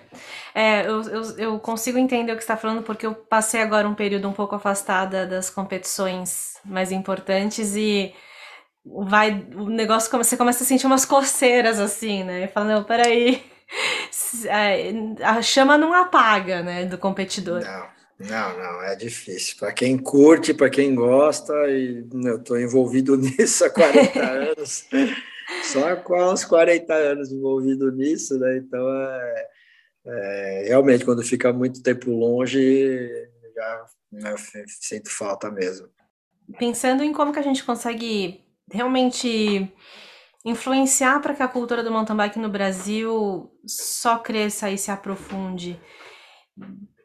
é 0.54 0.86
eu, 0.86 1.02
eu, 1.02 1.38
eu 1.38 1.58
consigo 1.58 1.98
entender 1.98 2.32
o 2.32 2.36
que 2.36 2.42
está 2.42 2.56
falando, 2.56 2.82
porque 2.82 3.04
eu 3.04 3.14
passei 3.14 3.60
agora 3.60 3.88
um 3.88 3.94
período 3.94 4.28
um 4.28 4.32
pouco 4.32 4.54
afastada 4.54 5.26
das 5.26 5.50
competições 5.50 6.54
mais 6.64 6.92
importantes 6.92 7.74
e 7.74 8.14
vai 8.84 9.46
o 9.54 9.68
negócio 9.68 10.10
você 10.10 10.36
começa 10.36 10.62
a 10.64 10.66
sentir 10.66 10.86
umas 10.86 11.04
coceiras 11.04 11.78
assim, 11.78 12.24
né? 12.24 12.44
E 12.44 12.48
fala, 12.48 12.74
não, 12.74 12.84
peraí, 12.84 13.42
é, 14.46 14.92
a 15.24 15.42
chama 15.42 15.76
não 15.76 15.92
apaga, 15.92 16.62
né, 16.62 16.84
do 16.84 16.96
competidor. 16.96 17.60
Não. 17.60 17.99
Não, 18.20 18.58
não, 18.58 18.82
é 18.82 18.94
difícil. 18.94 19.56
Para 19.58 19.72
quem 19.72 19.96
curte, 19.96 20.52
para 20.52 20.68
quem 20.68 20.94
gosta, 20.94 21.54
e 21.70 22.06
eu 22.24 22.36
estou 22.36 22.60
envolvido 22.60 23.16
nisso 23.18 23.64
há 23.64 23.70
40 23.70 24.20
anos, 24.20 24.86
só 25.64 25.96
com 25.96 26.22
uns 26.22 26.44
40 26.44 26.92
anos 26.92 27.32
envolvido 27.32 27.90
nisso, 27.90 28.38
né? 28.38 28.58
Então, 28.58 28.86
é, 28.90 29.46
é, 30.04 30.64
realmente, 30.68 31.04
quando 31.04 31.22
fica 31.22 31.50
muito 31.50 31.82
tempo 31.82 32.10
longe, 32.10 33.08
já 33.54 33.84
né, 34.12 34.34
sinto 34.66 35.08
falta 35.10 35.50
mesmo. 35.50 35.88
Pensando 36.58 37.02
em 37.02 37.12
como 37.14 37.32
que 37.32 37.38
a 37.38 37.42
gente 37.42 37.64
consegue 37.64 38.44
realmente 38.70 39.72
influenciar 40.44 41.20
para 41.20 41.34
que 41.34 41.42
a 41.42 41.48
cultura 41.48 41.82
do 41.82 41.90
mountain 41.90 42.16
bike 42.16 42.38
no 42.38 42.50
Brasil 42.50 43.50
só 43.66 44.18
cresça 44.18 44.70
e 44.70 44.76
se 44.76 44.90
aprofunde 44.90 45.80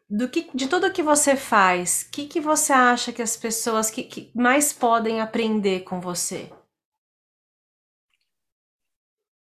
do 0.10 0.30
que, 0.30 0.50
de 0.54 0.68
tudo 0.68 0.92
que 0.92 1.02
você 1.02 1.36
faz, 1.36 2.06
o 2.08 2.12
que, 2.12 2.28
que 2.28 2.40
você 2.40 2.72
acha 2.72 3.12
que 3.12 3.22
as 3.22 3.36
pessoas 3.36 3.90
que, 3.90 4.04
que 4.04 4.32
mais 4.36 4.72
podem 4.72 5.20
aprender 5.20 5.82
com 5.84 6.00
você? 6.00 6.50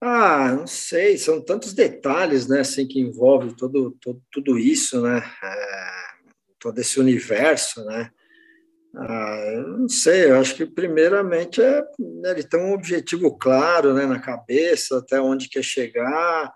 Ah, 0.03 0.51
não 0.55 0.65
sei, 0.65 1.17
são 1.17 1.39
tantos 1.39 1.73
detalhes, 1.73 2.47
né, 2.47 2.61
assim, 2.61 2.87
que 2.87 2.99
envolve 2.99 3.55
todo, 3.55 3.91
todo 4.01 4.21
tudo 4.31 4.57
isso, 4.57 4.99
né, 4.99 5.19
é, 5.43 5.91
todo 6.59 6.79
esse 6.79 6.99
universo, 6.99 7.85
né, 7.85 8.11
ah, 8.95 9.63
não 9.77 9.87
sei, 9.87 10.31
eu 10.31 10.39
acho 10.39 10.55
que 10.55 10.65
primeiramente 10.65 11.61
é, 11.61 11.81
né, 11.99 12.31
ele 12.31 12.43
tem 12.43 12.59
um 12.59 12.73
objetivo 12.73 13.37
claro, 13.37 13.93
né, 13.93 14.05
na 14.07 14.19
cabeça, 14.19 14.97
até 14.97 15.21
onde 15.21 15.47
quer 15.47 15.63
chegar, 15.63 16.51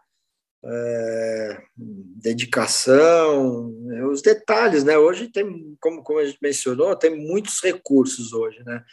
é, 0.68 1.62
dedicação, 1.78 3.72
né, 3.84 4.04
os 4.06 4.22
detalhes, 4.22 4.84
né? 4.84 4.98
Hoje 4.98 5.28
tem, 5.28 5.76
como, 5.80 6.04
como 6.04 6.20
a 6.20 6.26
gente 6.26 6.40
mencionou, 6.42 6.96
tem 6.96 7.16
muitos 7.16 7.62
recursos 7.62 8.34
hoje, 8.34 8.64
né? 8.66 8.84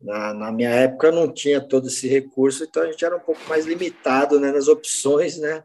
Na, 0.00 0.32
na, 0.32 0.52
minha 0.52 0.70
época 0.70 1.10
não 1.10 1.32
tinha 1.32 1.60
todo 1.60 1.88
esse 1.88 2.06
recurso, 2.06 2.64
então 2.64 2.84
a 2.84 2.90
gente 2.90 3.04
era 3.04 3.16
um 3.16 3.20
pouco 3.20 3.40
mais 3.48 3.66
limitado 3.66 4.38
né, 4.38 4.52
nas 4.52 4.68
opções, 4.68 5.38
né? 5.38 5.62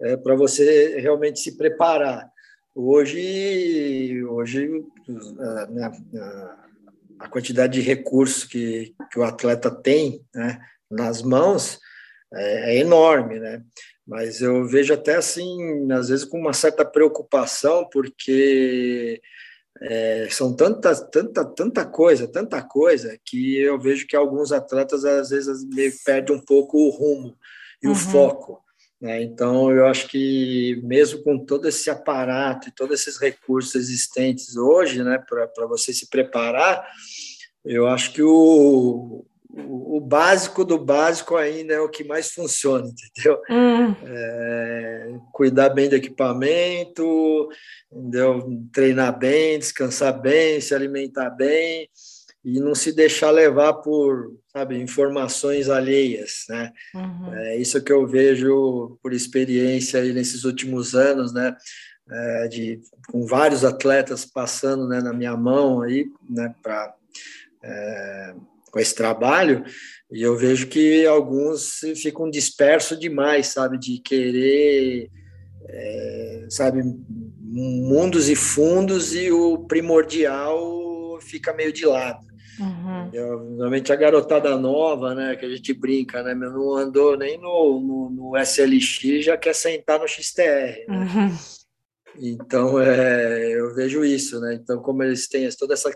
É, 0.00 0.16
para 0.16 0.34
você 0.34 0.98
realmente 1.00 1.38
se 1.38 1.56
preparar. 1.56 2.28
Hoje, 2.74 4.24
hoje 4.24 4.68
a, 5.38 5.66
né, 5.66 5.92
a 7.20 7.28
quantidade 7.28 7.74
de 7.74 7.86
recursos 7.86 8.44
que, 8.44 8.94
que 9.12 9.18
o 9.18 9.22
atleta 9.22 9.70
tem 9.70 10.24
né, 10.34 10.60
nas 10.90 11.22
mãos 11.22 11.78
é, 12.32 12.74
é 12.74 12.78
enorme, 12.80 13.38
né? 13.38 13.62
Mas 14.06 14.40
eu 14.40 14.66
vejo 14.66 14.92
até 14.92 15.16
assim, 15.16 15.90
às 15.92 16.08
vezes 16.08 16.24
com 16.24 16.38
uma 16.38 16.52
certa 16.52 16.84
preocupação, 16.84 17.88
porque 17.90 19.20
é, 19.80 20.28
são 20.30 20.54
tanta, 20.54 20.94
tanta, 20.94 21.44
tanta 21.44 21.84
coisa, 21.84 22.28
tanta 22.28 22.62
coisa, 22.62 23.18
que 23.24 23.56
eu 23.56 23.80
vejo 23.80 24.06
que 24.06 24.14
alguns 24.14 24.52
atletas 24.52 25.04
às 25.04 25.30
vezes 25.30 25.64
meio 25.64 25.92
perdem 26.04 26.36
um 26.36 26.40
pouco 26.40 26.78
o 26.78 26.90
rumo 26.90 27.36
e 27.82 27.86
uhum. 27.86 27.92
o 27.92 27.96
foco. 27.96 28.64
Né? 29.00 29.22
Então, 29.22 29.70
eu 29.70 29.86
acho 29.86 30.08
que 30.08 30.80
mesmo 30.84 31.22
com 31.22 31.38
todo 31.38 31.68
esse 31.68 31.90
aparato 31.90 32.68
e 32.68 32.72
todos 32.72 33.00
esses 33.00 33.18
recursos 33.18 33.74
existentes 33.74 34.56
hoje, 34.56 35.02
né, 35.02 35.18
para 35.28 35.66
você 35.66 35.92
se 35.92 36.08
preparar, 36.08 36.86
eu 37.64 37.86
acho 37.86 38.12
que 38.12 38.22
o, 38.22 39.26
o, 39.56 40.00
básico 40.00 40.64
do 40.64 40.78
básico 40.78 41.36
ainda 41.36 41.74
é 41.74 41.80
o 41.80 41.88
que 41.88 42.04
mais 42.04 42.32
funciona, 42.32 42.88
entendeu? 42.88 43.40
Hum. 43.50 43.94
É, 44.04 45.14
cuidar 45.32 45.70
bem 45.70 45.88
do 45.88 45.96
equipamento, 45.96 47.48
entendeu? 47.92 48.62
treinar 48.72 49.18
bem, 49.18 49.58
descansar 49.58 50.20
bem, 50.20 50.60
se 50.60 50.74
alimentar 50.74 51.30
bem 51.30 51.88
e 52.44 52.60
não 52.60 52.74
se 52.74 52.92
deixar 52.92 53.30
levar 53.30 53.74
por, 53.74 54.32
sabe, 54.52 54.78
informações 54.78 55.70
alheias, 55.70 56.44
né? 56.48 56.70
Uhum. 56.94 57.34
É 57.34 57.56
isso 57.56 57.82
que 57.82 57.92
eu 57.92 58.06
vejo 58.06 58.98
por 59.02 59.14
experiência 59.14 60.00
aí 60.00 60.12
nesses 60.12 60.44
últimos 60.44 60.94
anos, 60.94 61.32
né? 61.32 61.56
É, 62.10 62.48
de, 62.48 62.80
com 63.08 63.24
vários 63.24 63.64
atletas 63.64 64.26
passando 64.26 64.86
né, 64.86 65.00
na 65.00 65.14
minha 65.14 65.34
mão 65.34 65.80
aí, 65.80 66.06
né, 66.28 66.54
para 66.62 66.94
é, 67.62 68.34
com 68.74 68.80
esse 68.80 68.92
trabalho, 68.92 69.62
e 70.10 70.20
eu 70.20 70.36
vejo 70.36 70.66
que 70.66 71.06
alguns 71.06 71.78
ficam 72.02 72.28
dispersos 72.28 72.98
demais, 72.98 73.46
sabe, 73.46 73.78
de 73.78 74.00
querer, 74.00 75.08
é, 75.68 76.46
sabe, 76.50 76.82
mundos 77.40 78.28
e 78.28 78.34
fundos 78.34 79.14
e 79.14 79.30
o 79.30 79.58
primordial 79.58 81.20
fica 81.20 81.52
meio 81.52 81.72
de 81.72 81.86
lado. 81.86 82.18
Uhum. 82.58 83.10
Eu, 83.12 83.44
normalmente 83.44 83.92
a 83.92 83.96
garotada 83.96 84.56
nova, 84.58 85.14
né, 85.14 85.36
que 85.36 85.46
a 85.46 85.50
gente 85.50 85.72
brinca, 85.72 86.20
né, 86.24 86.34
não 86.34 86.74
andou 86.74 87.16
nem 87.16 87.38
no, 87.38 87.80
no, 87.80 88.10
no 88.10 88.36
SLX, 88.36 89.24
já 89.24 89.36
quer 89.36 89.54
sentar 89.54 90.00
no 90.00 90.08
XTR. 90.08 90.84
Né? 90.88 90.98
Uhum. 90.98 91.38
Então, 92.18 92.80
é, 92.80 93.52
eu 93.52 93.74
vejo 93.74 94.04
isso, 94.04 94.40
né? 94.40 94.54
Então, 94.54 94.80
como 94.80 95.02
eles 95.02 95.28
têm 95.28 95.48
toda 95.50 95.74
essa 95.74 95.90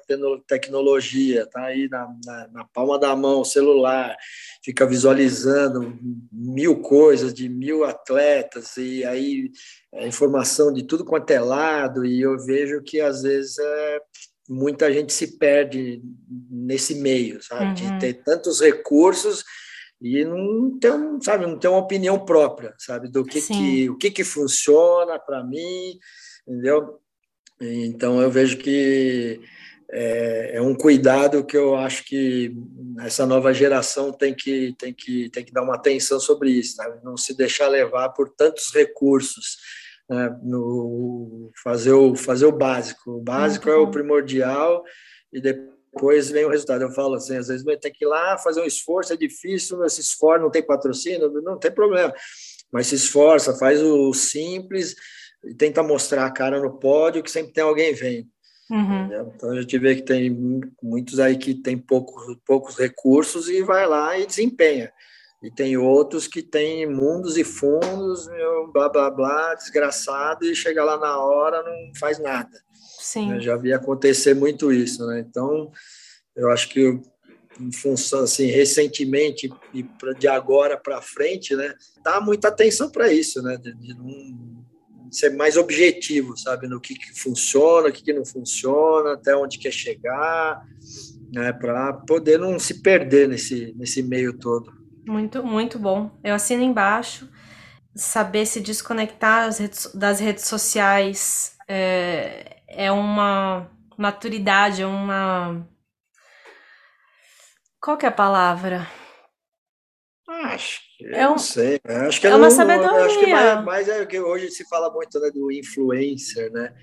tecnologia, 0.47 1.47
tá 1.47 1.65
aí 1.65 1.89
na, 1.89 2.09
na, 2.25 2.49
na, 2.49 2.65
palma 2.65 2.99
da 2.99 3.15
mão, 3.15 3.45
celular, 3.45 4.17
fica 4.65 4.87
visualizando 4.87 5.97
mil 6.33 6.81
coisas 6.81 7.33
de 7.33 7.49
mil 7.49 7.85
atletas, 7.85 8.77
e 8.77 9.05
aí 9.05 9.51
é, 9.95 10.07
informação 10.09 10.73
de 10.73 10.83
tudo 10.83 11.05
quanto 11.05 11.31
é 11.31 11.41
lado, 11.41 12.05
e 12.05 12.21
eu 12.21 12.37
vejo 12.39 12.83
que 12.83 13.01
às 13.01 13.23
vezes 13.23 13.59
é, 13.59 14.01
muita 14.49 14.93
gente 14.93 15.13
se 15.13 15.39
perde 15.39 16.03
nesse 16.51 16.97
meio, 16.97 17.43
sabe? 17.43 17.67
Uhum. 17.67 17.75
De 17.75 17.99
ter 18.01 18.15
tantos 18.25 18.61
recursos 18.61 19.45
e 20.01 20.25
não 20.25 20.79
tem, 20.79 21.21
sabe, 21.21 21.47
não 21.47 21.59
tem 21.59 21.69
uma 21.69 21.81
opinião 21.81 22.25
própria, 22.25 22.75
sabe, 22.79 23.11
do 23.11 23.25
que, 23.25 23.41
que 23.41 23.91
o 23.91 23.97
que, 23.97 24.11
que 24.11 24.25
funciona 24.25 25.19
para 25.19 25.43
mim, 25.43 25.99
entendeu? 26.47 27.01
Então 27.61 28.23
eu 28.23 28.31
vejo 28.31 28.59
que 28.59 29.41
é, 29.91 30.57
é, 30.57 30.63
um 30.63 30.75
cuidado 30.75 31.45
que 31.45 31.57
eu 31.57 31.75
acho 31.75 32.05
que 32.05 32.55
essa 33.01 33.27
nova 33.27 33.53
geração 33.53 34.13
tem 34.13 34.35
que 34.35 34.75
tem 34.79 34.93
que 34.93 35.29
tem 35.31 35.45
que 35.45 35.53
dar 35.53 35.63
uma 35.63 35.75
atenção 35.75 36.21
sobre 36.21 36.51
isso, 36.51 36.77
sabe? 36.77 37.03
não 37.03 37.17
se 37.17 37.37
deixar 37.37 37.69
levar 37.69 38.11
por 38.11 38.29
tantos 38.29 38.73
recursos, 38.73 39.57
né? 40.09 40.39
no 40.43 41.51
fazer 41.65 41.93
o 41.93 42.15
fazer 42.15 42.47
o 42.47 42.53
básico, 42.53 43.13
o 43.13 43.21
básico 43.21 43.69
é 43.69 43.75
o 43.75 43.91
primordial 43.91 44.85
e 45.33 45.41
depois 45.41 45.78
depois 45.99 46.31
vem 46.31 46.45
o 46.45 46.49
resultado. 46.49 46.83
Eu 46.83 46.93
falo 46.93 47.15
assim, 47.15 47.37
às 47.37 47.49
vezes 47.49 47.65
vai 47.65 47.77
ter 47.77 47.91
que 47.91 48.05
ir 48.05 48.09
lá 48.09 48.39
fazer 48.39 48.63
um 48.63 48.65
esforço, 48.65 49.13
é 49.13 49.17
difícil, 49.17 49.85
esse 49.85 50.01
esforço 50.01 50.43
não 50.43 50.51
tem 50.51 50.63
patrocínio, 50.63 51.29
não 51.43 51.59
tem 51.59 51.73
problema. 51.73 52.15
mas 52.73 52.87
se 52.87 52.95
esforça, 52.95 53.59
faz 53.59 53.83
o 53.83 54.13
simples 54.15 54.95
e 55.45 55.55
tenta 55.55 55.83
mostrar 55.83 56.25
a 56.25 56.31
cara 56.31 56.61
no 56.61 56.79
pódio 56.79 57.23
que 57.23 57.31
sempre 57.31 57.53
tem 57.53 57.65
alguém 57.65 57.93
vendo. 57.93 58.29
Uhum. 58.71 59.33
Então 59.35 59.51
a 59.51 59.61
gente 59.61 59.79
vê 59.79 59.97
que 59.97 60.03
tem 60.03 60.31
muitos 60.83 61.19
aí 61.19 61.37
que 61.37 61.55
tem 61.55 61.77
poucos, 61.77 62.37
poucos 62.47 62.77
recursos 62.77 63.49
e 63.49 63.63
vai 63.63 63.87
lá 63.87 64.17
e 64.19 64.27
desempenha. 64.27 64.93
E 65.43 65.51
tem 65.51 65.77
outros 65.77 66.27
que 66.27 66.43
têm 66.43 66.87
mundos 66.87 67.37
e 67.37 67.45
fundos, 67.45 68.27
meu, 68.29 68.71
blá 68.73 68.89
blá 68.89 69.09
blá, 69.09 69.55
desgraçado, 69.55 70.45
e 70.45 70.55
chega 70.55 70.85
lá 70.85 70.99
na 70.99 71.17
hora 71.19 71.63
não 71.63 71.95
faz 71.99 72.19
nada. 72.19 72.61
Sim. 72.99 73.33
Eu 73.33 73.41
já 73.41 73.57
vi 73.57 73.73
acontecer 73.73 74.35
muito 74.35 74.73
isso, 74.73 75.07
né? 75.07 75.21
Então, 75.21 75.71
eu 76.37 76.51
acho 76.51 76.69
que 76.69 77.01
em 77.61 77.73
função 77.73 78.21
assim 78.21 78.47
recentemente 78.47 79.51
e 79.75 79.85
de 80.19 80.29
agora 80.29 80.77
para 80.77 81.03
frente, 81.03 81.57
né, 81.57 81.75
dá 82.05 82.21
muita 82.21 82.49
atenção 82.49 82.89
para 82.89 83.13
isso, 83.13 83.43
né, 83.43 83.57
de, 83.57 83.75
de 83.75 83.97
ser 85.11 85.31
mais 85.31 85.57
objetivo, 85.57 86.37
sabe, 86.37 86.69
no 86.69 86.81
que, 86.81 86.95
que 86.95 87.19
funciona, 87.21 87.89
o 87.89 87.93
que, 87.93 88.03
que 88.03 88.13
não 88.13 88.25
funciona, 88.25 89.15
até 89.15 89.37
onde 89.37 89.59
quer 89.59 89.73
chegar, 89.73 90.63
né, 91.33 91.53
para 91.53 91.93
poder 91.95 92.39
não 92.39 92.59
se 92.59 92.81
perder 92.81 93.29
nesse 93.29 93.75
nesse 93.77 94.03
meio 94.03 94.39
todo. 94.39 94.73
Muito, 95.07 95.43
muito 95.43 95.79
bom. 95.79 96.11
Eu 96.23 96.35
assino 96.35 96.63
embaixo. 96.63 97.29
Saber 97.97 98.47
se 98.47 98.61
desconectar 98.61 99.47
das 99.47 99.59
redes, 99.59 99.95
das 99.95 100.21
redes 100.21 100.45
sociais 100.45 101.57
é, 101.67 102.58
é 102.69 102.93
uma 102.93 103.71
maturidade, 103.97 104.83
é 104.83 104.87
uma. 104.87 105.67
Qual 107.81 107.97
que 107.97 108.05
é 108.05 108.09
a 108.09 108.13
palavra? 108.13 108.87
Acho 110.29 110.81
que 110.97 111.07
é 111.07 111.27
um, 111.27 111.31
não 111.31 111.39
sei. 111.39 111.81
Acho 111.85 112.21
que 112.21 112.27
é, 112.27 112.31
é 112.31 112.35
uma 112.37 112.51
sabedoria. 112.51 113.07
Acho 113.07 113.21
que 113.21 113.27
mais, 113.27 113.65
mais 113.65 113.89
é 113.89 114.05
que 114.05 114.21
hoje 114.21 114.51
se 114.51 114.69
fala 114.69 114.93
muito 114.93 115.19
né, 115.19 115.31
do 115.31 115.51
influencer, 115.51 116.53
né? 116.53 116.75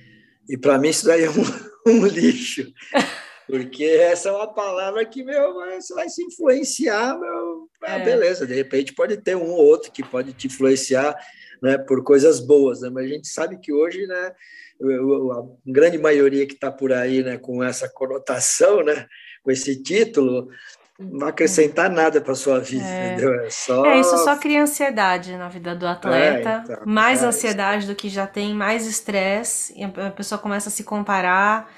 E 0.50 0.58
para 0.58 0.78
mim 0.80 0.89
isso 0.89 1.06
daí 1.06 1.24
é 1.24 1.30
um, 1.30 1.34
um 1.88 2.06
lixo. 2.08 2.65
Porque 3.48 3.84
essa 3.84 4.30
é 4.30 4.32
uma 4.32 4.52
palavra 4.52 5.06
que, 5.06 5.24
meu, 5.24 5.54
você 5.54 5.93
vai 5.93 6.10
se 6.10 6.24
influenciar, 6.24 7.19
meu, 7.19 7.69
ah, 7.84 8.00
é. 8.00 8.04
beleza, 8.04 8.48
de 8.48 8.56
repente 8.56 8.93
pode 8.93 9.17
ter 9.17 9.36
um 9.36 9.52
ou 9.52 9.63
outro 9.63 9.91
que 9.91 10.04
pode 10.04 10.34
te 10.34 10.48
influenciar 10.48 11.15
né, 11.65 11.80
por 11.80 12.04
coisas 12.04 12.39
boas, 12.39 12.82
né? 12.82 12.91
mas 12.93 13.06
a 13.06 13.08
gente 13.08 13.28
sabe 13.28 13.58
que 13.58 13.73
hoje, 13.73 14.06
né, 14.06 14.32
a 15.34 15.43
grande 15.65 15.97
maioria 15.97 16.45
que 16.45 16.54
está 16.54 16.71
por 16.71 16.93
aí 16.93 17.23
né, 17.23 17.39
com 17.39 17.63
essa 17.63 17.89
conotação, 17.89 18.84
né, 18.84 19.08
com 19.43 19.49
esse 19.49 19.82
título, 19.82 20.47
não 20.99 21.28
acrescentar 21.28 21.89
nada 21.89 22.21
para 22.21 22.36
sua 22.36 22.60
vida, 22.60 22.86
é. 22.86 23.13
entendeu? 23.13 23.34
É, 23.41 23.49
só... 23.49 23.84
é, 23.84 23.99
isso 23.99 24.15
só 24.19 24.36
cria 24.36 24.62
ansiedade 24.62 25.36
na 25.36 25.49
vida 25.49 25.75
do 25.75 25.88
atleta, 25.88 26.49
é, 26.49 26.73
então, 26.73 26.86
mais 26.86 27.23
é, 27.23 27.25
ansiedade 27.25 27.88
do 27.88 27.95
que 27.95 28.10
já 28.10 28.28
tem, 28.28 28.54
mais 28.54 28.86
estresse, 28.86 29.73
a 29.84 30.12
pessoa 30.12 30.38
começa 30.38 30.69
a 30.69 30.71
se 30.71 30.84
comparar 30.84 31.73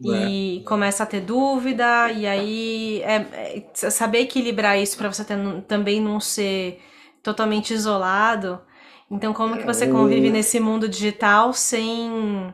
e 0.00 0.62
é. 0.62 0.66
começa 0.66 1.02
a 1.02 1.06
ter 1.06 1.20
dúvida, 1.20 2.10
e 2.10 2.26
aí 2.26 3.02
é, 3.02 3.62
é 3.84 3.90
saber 3.90 4.20
equilibrar 4.20 4.78
isso 4.78 4.96
para 4.96 5.12
você 5.12 5.24
ter, 5.24 5.36
também 5.68 6.00
não 6.00 6.20
ser 6.20 6.80
totalmente 7.22 7.74
isolado. 7.74 8.60
Então, 9.10 9.32
como 9.32 9.56
que 9.56 9.64
você 9.64 9.84
é, 9.84 9.90
convive 9.90 10.30
nesse 10.30 10.58
mundo 10.58 10.88
digital 10.88 11.52
sem. 11.52 12.52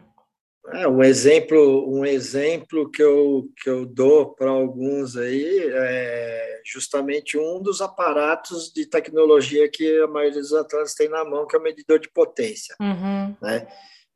É, 0.72 0.86
um 0.86 1.02
exemplo, 1.02 1.90
um 1.90 2.04
exemplo 2.04 2.90
que 2.90 3.02
eu, 3.02 3.48
que 3.62 3.68
eu 3.68 3.84
dou 3.84 4.34
para 4.34 4.50
alguns 4.50 5.16
aí 5.16 5.70
é 5.72 6.60
justamente 6.64 7.36
um 7.36 7.60
dos 7.60 7.80
aparatos 7.80 8.72
de 8.72 8.86
tecnologia 8.86 9.68
que 9.68 10.00
a 10.00 10.06
maioria 10.06 10.40
dos 10.40 10.52
atletas 10.52 10.94
tem 10.94 11.08
na 11.08 11.24
mão, 11.24 11.46
que 11.46 11.56
é 11.56 11.58
o 11.58 11.62
medidor 11.62 11.98
de 11.98 12.08
potência. 12.10 12.76
Uhum. 12.80 13.34
Né? 13.42 13.66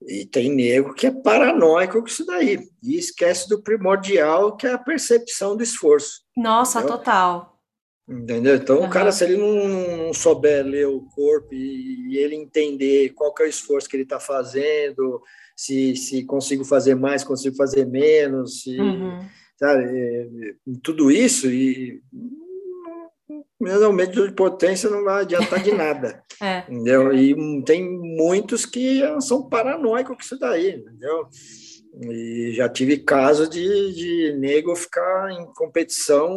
E 0.06 0.26
tem 0.26 0.54
nego 0.54 0.94
que 0.94 1.06
é 1.06 1.10
paranoico 1.10 2.00
com 2.00 2.06
isso 2.06 2.24
daí 2.24 2.60
e 2.82 2.96
esquece 2.96 3.48
do 3.48 3.62
primordial, 3.62 4.56
que 4.56 4.66
é 4.66 4.72
a 4.72 4.78
percepção 4.78 5.56
do 5.56 5.62
esforço. 5.62 6.22
Nossa, 6.36 6.78
entendeu? 6.78 6.98
total. 6.98 7.55
Entendeu? 8.08 8.54
Então, 8.54 8.78
uhum. 8.78 8.86
o 8.86 8.90
cara, 8.90 9.10
se 9.10 9.24
ele 9.24 9.36
não, 9.36 10.06
não, 10.06 10.14
souber 10.14 10.64
ler 10.64 10.86
o 10.86 11.00
corpo 11.02 11.52
e, 11.52 12.12
e, 12.12 12.18
ele 12.18 12.36
entender 12.36 13.10
qual 13.10 13.34
que 13.34 13.42
é 13.42 13.46
o 13.46 13.48
esforço 13.48 13.88
que 13.88 13.96
ele 13.96 14.04
está 14.04 14.20
fazendo, 14.20 15.20
se, 15.56 15.96
se 15.96 16.24
consigo 16.24 16.64
fazer 16.64 16.94
mais, 16.94 17.24
consigo 17.24 17.56
fazer 17.56 17.84
menos, 17.84 18.62
se, 18.62 18.78
uhum. 18.78 19.18
sabe, 19.58 19.84
é, 19.84 20.28
tudo 20.84 21.10
isso, 21.10 21.48
e 21.48 22.00
o 23.58 23.92
medidor 23.92 24.28
de 24.28 24.34
potência 24.34 24.88
não 24.88 25.02
vai 25.02 25.22
adiantar 25.22 25.60
de 25.60 25.72
nada. 25.72 26.22
é. 26.40 26.58
entendeu? 26.60 27.12
E 27.12 27.64
tem 27.64 27.90
muitos 27.90 28.64
que 28.64 29.02
são 29.20 29.48
paranoicos 29.48 30.14
com 30.14 30.22
isso 30.22 30.38
daí, 30.38 30.76
entendeu? 30.76 31.26
E 32.08 32.52
já 32.54 32.68
tive 32.68 32.98
caso 32.98 33.50
de, 33.50 33.94
de 33.94 34.38
nego 34.38 34.76
ficar 34.76 35.32
em 35.32 35.46
competição 35.54 36.30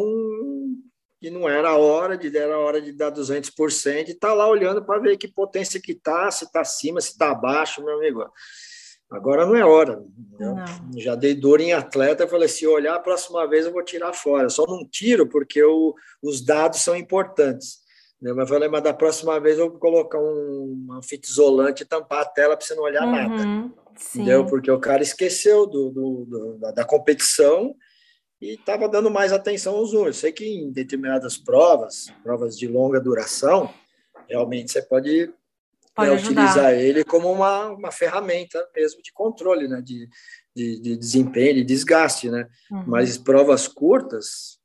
e 1.21 1.29
não 1.29 1.47
era 1.47 1.69
a 1.69 1.77
hora 1.77 2.17
de 2.17 2.35
era 2.35 2.55
a 2.55 2.59
hora 2.59 2.81
de 2.81 2.91
dar 2.91 3.11
200% 3.11 4.09
e 4.09 4.13
tá 4.13 4.33
lá 4.33 4.47
olhando 4.47 4.83
para 4.83 4.99
ver 4.99 5.17
que 5.17 5.27
potência 5.27 5.81
que 5.81 5.93
tá, 5.93 6.31
se 6.31 6.49
tá 6.51 6.61
acima, 6.61 7.01
se 7.01 7.17
tá 7.17 7.31
abaixo, 7.31 7.83
meu 7.83 7.97
amigo. 7.97 8.25
Agora 9.11 9.45
não 9.45 9.55
é 9.55 9.65
hora. 9.65 10.03
Já 10.95 11.15
dei 11.15 11.33
dor 11.33 11.59
em 11.59 11.73
atleta, 11.73 12.27
falei, 12.27 12.47
se 12.47 12.67
olhar 12.67 12.95
a 12.95 12.99
próxima 12.99 13.47
vez 13.47 13.65
eu 13.65 13.73
vou 13.73 13.83
tirar 13.83 14.13
fora. 14.13 14.49
Só 14.49 14.65
não 14.67 14.87
tiro 14.87 15.27
porque 15.27 15.59
eu, 15.59 15.95
os 16.21 16.41
dados 16.41 16.81
são 16.81 16.95
importantes. 16.95 17.79
Né? 18.21 18.31
Mas 18.33 18.47
falei, 18.47 18.69
mas 18.69 18.83
da 18.83 18.93
próxima 18.93 19.39
vez 19.39 19.57
eu 19.57 19.71
vou 19.71 19.79
colocar 19.79 20.19
um, 20.19 20.85
uma 20.85 21.01
fita 21.01 21.27
isolante 21.27 21.83
e 21.83 21.85
tampar 21.87 22.21
a 22.21 22.25
tela 22.25 22.55
para 22.55 22.65
você 22.65 22.75
não 22.75 22.83
olhar 22.83 23.03
uhum, 23.03 23.11
nada. 23.11 23.73
Entendeu? 24.13 24.45
Porque 24.45 24.69
o 24.69 24.79
cara 24.79 25.01
esqueceu 25.01 25.65
do, 25.65 25.89
do, 25.89 26.25
do 26.25 26.57
da, 26.59 26.71
da, 26.71 26.85
competição 26.85 27.75
e 28.41 28.53
estava 28.53 28.87
dando 28.87 29.11
mais 29.11 29.33
atenção 29.33 29.75
aos 29.75 29.93
números. 29.93 30.17
Sei 30.17 30.31
que 30.31 30.45
em 30.45 30.71
determinadas 30.71 31.37
provas, 31.37 32.11
provas 32.23 32.57
de 32.57 32.67
longa 32.67 32.99
duração, 32.99 33.73
realmente 34.27 34.71
você 34.71 34.81
pode 34.81 35.33
Pode 36.07 36.11
utilizar 36.11 36.73
ele 36.73 37.03
como 37.03 37.31
uma, 37.31 37.67
uma 37.69 37.91
ferramenta 37.91 38.65
mesmo 38.75 39.01
de 39.01 39.11
controle, 39.11 39.67
né? 39.67 39.81
De, 39.81 40.07
de, 40.55 40.79
de 40.79 40.97
desempenho, 40.97 41.55
de 41.55 41.63
desgaste, 41.63 42.29
né? 42.29 42.47
Uhum. 42.71 42.83
Mas 42.87 43.17
provas 43.17 43.67
curtas. 43.67 44.59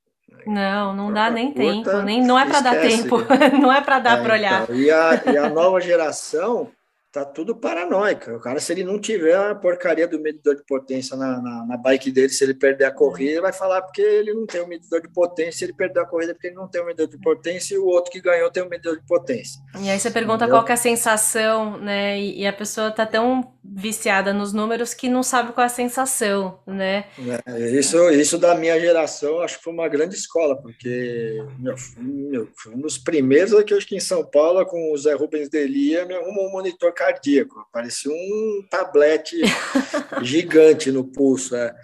Não, 0.47 0.95
não 0.95 1.13
dá 1.13 1.31
nem 1.31 1.53
curta, 1.53 1.91
tempo, 1.93 2.03
nem 2.03 2.25
não 2.25 2.39
é 2.39 2.47
para 2.47 2.61
dar 2.61 2.81
tempo, 2.81 3.17
não 3.61 3.73
é 3.73 3.81
para 3.81 3.99
dar 3.99 4.19
é, 4.19 4.23
para 4.23 4.35
olhar. 4.35 4.63
Então, 4.65 4.77
e, 4.77 4.91
a, 4.91 5.23
e 5.33 5.37
a 5.37 5.49
nova 5.49 5.81
geração 5.81 6.71
tá 7.15 7.25
tudo 7.25 7.55
paranoica. 7.55 8.37
O 8.37 8.41
cara, 8.41 8.59
se 8.59 8.73
ele 8.73 8.83
não 8.83 8.99
tiver 8.99 9.37
a 9.37 9.55
porcaria 9.55 10.09
do 10.09 10.19
medidor 10.19 10.57
de 10.57 10.65
potência 10.65 11.17
na, 11.17 11.41
na, 11.41 11.65
na, 11.65 11.77
bike 11.77 12.11
dele, 12.11 12.31
se 12.31 12.43
ele 12.43 12.55
perder 12.55 12.87
a 12.87 12.91
corrida, 12.91 13.31
ele 13.31 13.41
vai 13.41 13.53
falar 13.53 13.83
porque 13.83 14.03
ele 14.03 14.35
não 14.35 14.45
tem 14.45 14.61
o 14.61 14.67
medidor 14.67 15.01
de 15.01 15.09
potência, 15.09 15.53
se 15.53 15.65
ele 15.65 15.75
perder 15.75 16.01
a 16.01 16.07
corrida 16.07 16.35
porque 16.35 16.49
ele 16.49 16.57
não 16.57 16.67
tem 16.67 16.83
o 16.83 16.85
medidor 16.85 17.07
de 17.07 17.17
potência 17.19 17.77
e 17.77 17.79
o 17.79 17.87
outro 17.87 18.11
que 18.11 18.21
ganhou 18.21 18.51
tem 18.51 18.65
o 18.65 18.69
medidor 18.69 18.97
de 18.97 19.07
potência. 19.07 19.63
E 19.81 19.89
aí 19.89 20.01
você 20.01 20.11
pergunta 20.11 20.45
Entendeu? 20.45 20.61
qual 20.61 20.69
é 20.69 20.73
a 20.73 20.77
sensação, 20.77 21.79
né? 21.79 22.19
E, 22.19 22.41
e, 22.41 22.47
a 22.49 22.53
pessoa 22.53 22.91
tá 22.91 23.07
tão 23.07 23.55
viciada 23.63 24.33
nos 24.33 24.53
números 24.53 24.93
que 24.93 25.09
não 25.09 25.23
sabe 25.23 25.53
qual 25.53 25.63
é 25.63 25.67
a 25.67 25.71
sensação, 25.71 26.59
né? 26.67 27.05
É, 27.47 27.71
isso, 27.71 28.11
isso 28.11 28.39
da 28.39 28.57
minha 28.57 28.79
geração, 28.81 29.41
acho 29.41 29.59
que 29.59 29.65
foi 29.65 29.73
uma 29.73 29.89
grande 29.89 30.17
escola, 30.17 30.61
porque 30.61 31.45
meu, 31.61 31.75
meu, 31.97 32.49
um 32.75 32.81
dos 32.81 32.99
primeiros 32.99 33.55
aqui, 33.55 33.73
acho 33.73 33.87
que 33.87 33.97
em 33.97 34.01
São 34.01 34.25
Paulo, 34.25 34.67
com 34.67 34.93
o 34.93 34.99
Zé 34.99 35.15
Rubens 35.15 35.49
Delia, 35.49 36.05
me 36.05 36.15
arrumou 36.15 36.49
um 36.49 36.53
monitor 36.53 36.93
cardíaco, 37.05 37.67
parecia 37.73 38.11
um 38.11 38.67
tablete 38.71 39.37
gigante 40.23 40.91
no 40.91 41.05
pulso. 41.05 41.55
É. 41.55 41.75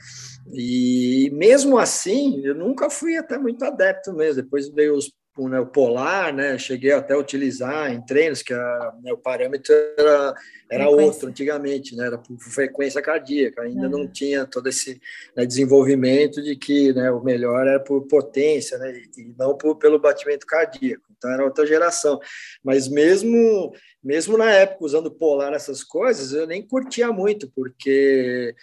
E 0.53 1.31
mesmo 1.33 1.79
assim, 1.79 2.41
eu 2.45 2.55
nunca 2.55 2.89
fui 2.89 3.17
até 3.17 3.39
muito 3.39 3.65
adepto 3.65 4.13
mesmo. 4.13 4.43
Depois 4.43 4.69
veio 4.69 4.95
os, 4.95 5.13
né, 5.39 5.61
o 5.61 5.67
polar, 5.67 6.33
né? 6.33 6.59
Cheguei 6.59 6.93
até 6.93 7.15
a 7.15 7.19
utilizar 7.19 7.93
em 7.93 8.01
treinos, 8.05 8.43
que 8.43 8.53
a, 8.53 8.95
né, 9.03 9.13
o 9.13 9.19
parâmetro 9.19 9.73
era, 9.97 10.35
era 10.71 10.89
outro 10.89 11.29
antigamente, 11.29 11.97
né? 11.97 12.07
Era 12.07 12.19
por 12.19 12.39
frequência 12.39 13.01
cardíaca, 13.01 13.63
ainda 13.63 13.85
uhum. 13.85 13.91
não 13.91 14.07
tinha 14.09 14.45
todo 14.45 14.69
esse 14.69 15.01
né, 15.37 15.47
desenvolvimento 15.47 16.43
de 16.43 16.57
que 16.57 16.93
né, 16.93 17.11
o 17.11 17.23
melhor 17.23 17.67
era 17.67 17.81
por 17.81 18.07
potência, 18.07 18.77
né? 18.79 18.93
E 19.17 19.35
não 19.39 19.57
por, 19.57 19.77
pelo 19.77 19.99
batimento 19.99 20.47
cardíaco. 20.47 21.05
Então 21.17 21.31
era 21.31 21.45
outra 21.45 21.67
geração. 21.67 22.21
Mas 22.63 22.89
mesmo 22.89 23.73
mesmo 24.03 24.39
na 24.39 24.51
época 24.51 24.85
usando 24.85 25.11
polar 25.11 25.53
essas 25.53 25.85
coisas, 25.85 26.33
eu 26.33 26.47
nem 26.47 26.67
curtia 26.67 27.13
muito, 27.13 27.51
porque 27.55 28.55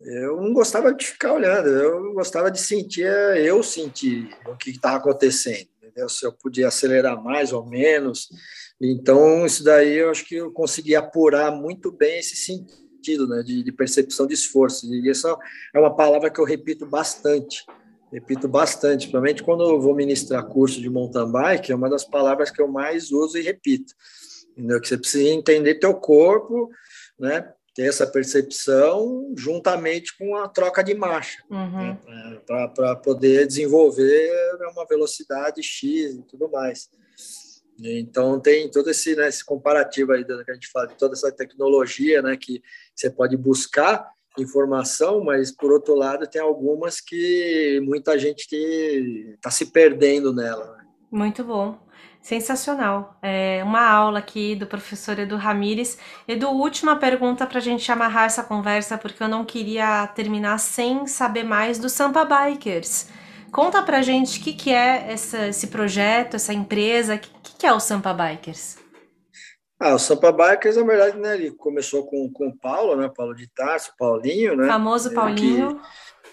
eu 0.00 0.40
não 0.40 0.52
gostava 0.52 0.92
de 0.94 1.06
ficar 1.06 1.32
olhando, 1.32 1.68
eu 1.68 2.12
gostava 2.12 2.50
de 2.50 2.60
sentir, 2.60 3.06
eu 3.06 3.62
sentir 3.62 4.28
o 4.46 4.54
que 4.54 4.70
estava 4.70 4.98
acontecendo, 4.98 5.68
entendeu? 5.86 6.08
se 6.08 6.26
eu 6.26 6.32
podia 6.32 6.68
acelerar 6.68 7.22
mais 7.22 7.52
ou 7.52 7.64
menos. 7.66 8.28
Então, 8.80 9.46
isso 9.46 9.64
daí 9.64 9.96
eu 9.96 10.10
acho 10.10 10.24
que 10.24 10.36
eu 10.36 10.50
consegui 10.50 10.94
apurar 10.94 11.50
muito 11.50 11.90
bem 11.90 12.18
esse 12.18 12.36
sentido 12.36 13.26
né, 13.28 13.42
de, 13.42 13.62
de 13.62 13.72
percepção 13.72 14.26
de 14.26 14.34
esforço. 14.34 14.86
E 14.92 15.08
essa 15.08 15.36
é 15.74 15.78
uma 15.78 15.94
palavra 15.94 16.30
que 16.30 16.40
eu 16.40 16.44
repito 16.44 16.86
bastante 16.86 17.64
repito 18.12 18.46
bastante, 18.46 19.00
principalmente 19.00 19.42
quando 19.42 19.64
eu 19.64 19.80
vou 19.80 19.94
ministrar 19.94 20.46
curso 20.46 20.80
de 20.80 20.88
mountain 20.88 21.30
bike, 21.30 21.72
é 21.72 21.74
uma 21.74 21.90
das 21.90 22.04
palavras 22.04 22.52
que 22.52 22.62
eu 22.62 22.68
mais 22.68 23.10
uso 23.10 23.36
e 23.36 23.42
repito 23.42 23.92
entendeu? 24.56 24.80
que 24.80 24.88
você 24.88 24.96
precisa 24.96 25.28
entender 25.28 25.74
teu 25.74 25.94
corpo, 25.94 26.70
né? 27.18 27.52
Ter 27.76 27.82
essa 27.82 28.06
percepção 28.06 29.34
juntamente 29.36 30.16
com 30.16 30.34
a 30.34 30.48
troca 30.48 30.82
de 30.82 30.94
marcha, 30.94 31.44
uhum. 31.50 31.98
né? 32.06 32.40
para 32.74 32.96
poder 32.96 33.46
desenvolver 33.46 34.32
uma 34.72 34.86
velocidade 34.86 35.62
X 35.62 36.14
e 36.14 36.22
tudo 36.22 36.50
mais. 36.50 36.88
Então 37.78 38.40
tem 38.40 38.70
todo 38.70 38.88
esse, 38.88 39.14
né, 39.14 39.28
esse 39.28 39.44
comparativo 39.44 40.12
aí 40.12 40.24
que 40.24 40.32
a 40.32 40.54
gente 40.54 40.68
fala 40.68 40.86
de 40.86 40.96
toda 40.96 41.12
essa 41.12 41.30
tecnologia, 41.30 42.22
né, 42.22 42.34
que 42.34 42.62
você 42.94 43.10
pode 43.10 43.36
buscar 43.36 44.10
informação, 44.38 45.22
mas 45.22 45.52
por 45.52 45.70
outro 45.70 45.94
lado 45.94 46.26
tem 46.26 46.40
algumas 46.40 46.98
que 46.98 47.78
muita 47.84 48.18
gente 48.18 48.54
está 49.34 49.50
se 49.50 49.66
perdendo 49.66 50.32
nela. 50.32 50.78
Né? 50.78 50.86
Muito 51.10 51.44
bom. 51.44 51.78
Sensacional. 52.26 53.16
É 53.22 53.62
uma 53.62 53.88
aula 53.88 54.18
aqui 54.18 54.56
do 54.56 54.66
professor 54.66 55.16
Edu 55.16 55.36
Ramires. 55.36 55.96
Edu, 56.26 56.48
última 56.48 56.96
pergunta 56.96 57.46
para 57.46 57.58
a 57.58 57.62
gente 57.62 57.92
amarrar 57.92 58.24
essa 58.24 58.42
conversa, 58.42 58.98
porque 58.98 59.22
eu 59.22 59.28
não 59.28 59.44
queria 59.44 60.08
terminar 60.08 60.58
sem 60.58 61.06
saber 61.06 61.44
mais 61.44 61.78
do 61.78 61.88
Sampa 61.88 62.24
Bikers. 62.24 63.08
Conta 63.52 63.80
pra 63.80 64.02
gente 64.02 64.40
o 64.40 64.42
que, 64.42 64.54
que 64.54 64.72
é 64.72 65.12
essa, 65.12 65.46
esse 65.46 65.68
projeto, 65.68 66.34
essa 66.34 66.52
empresa, 66.52 67.14
o 67.14 67.18
que, 67.20 67.30
que 67.60 67.64
é 67.64 67.72
o 67.72 67.78
Sampa 67.78 68.12
Bikers? 68.12 68.76
Ah, 69.78 69.94
o 69.94 69.98
Sampa 69.98 70.32
Bikers, 70.32 70.76
na 70.76 70.82
verdade, 70.82 71.16
né, 71.18 71.36
ele 71.36 71.52
começou 71.52 72.06
com, 72.06 72.28
com 72.32 72.48
o 72.48 72.58
Paulo, 72.58 72.96
né, 72.96 73.08
Paulo 73.14 73.36
de 73.36 73.46
Tarso, 73.54 73.92
Paulinho, 73.96 74.56
né? 74.56 74.66
Famoso 74.66 75.14
Paulinho. 75.14 75.80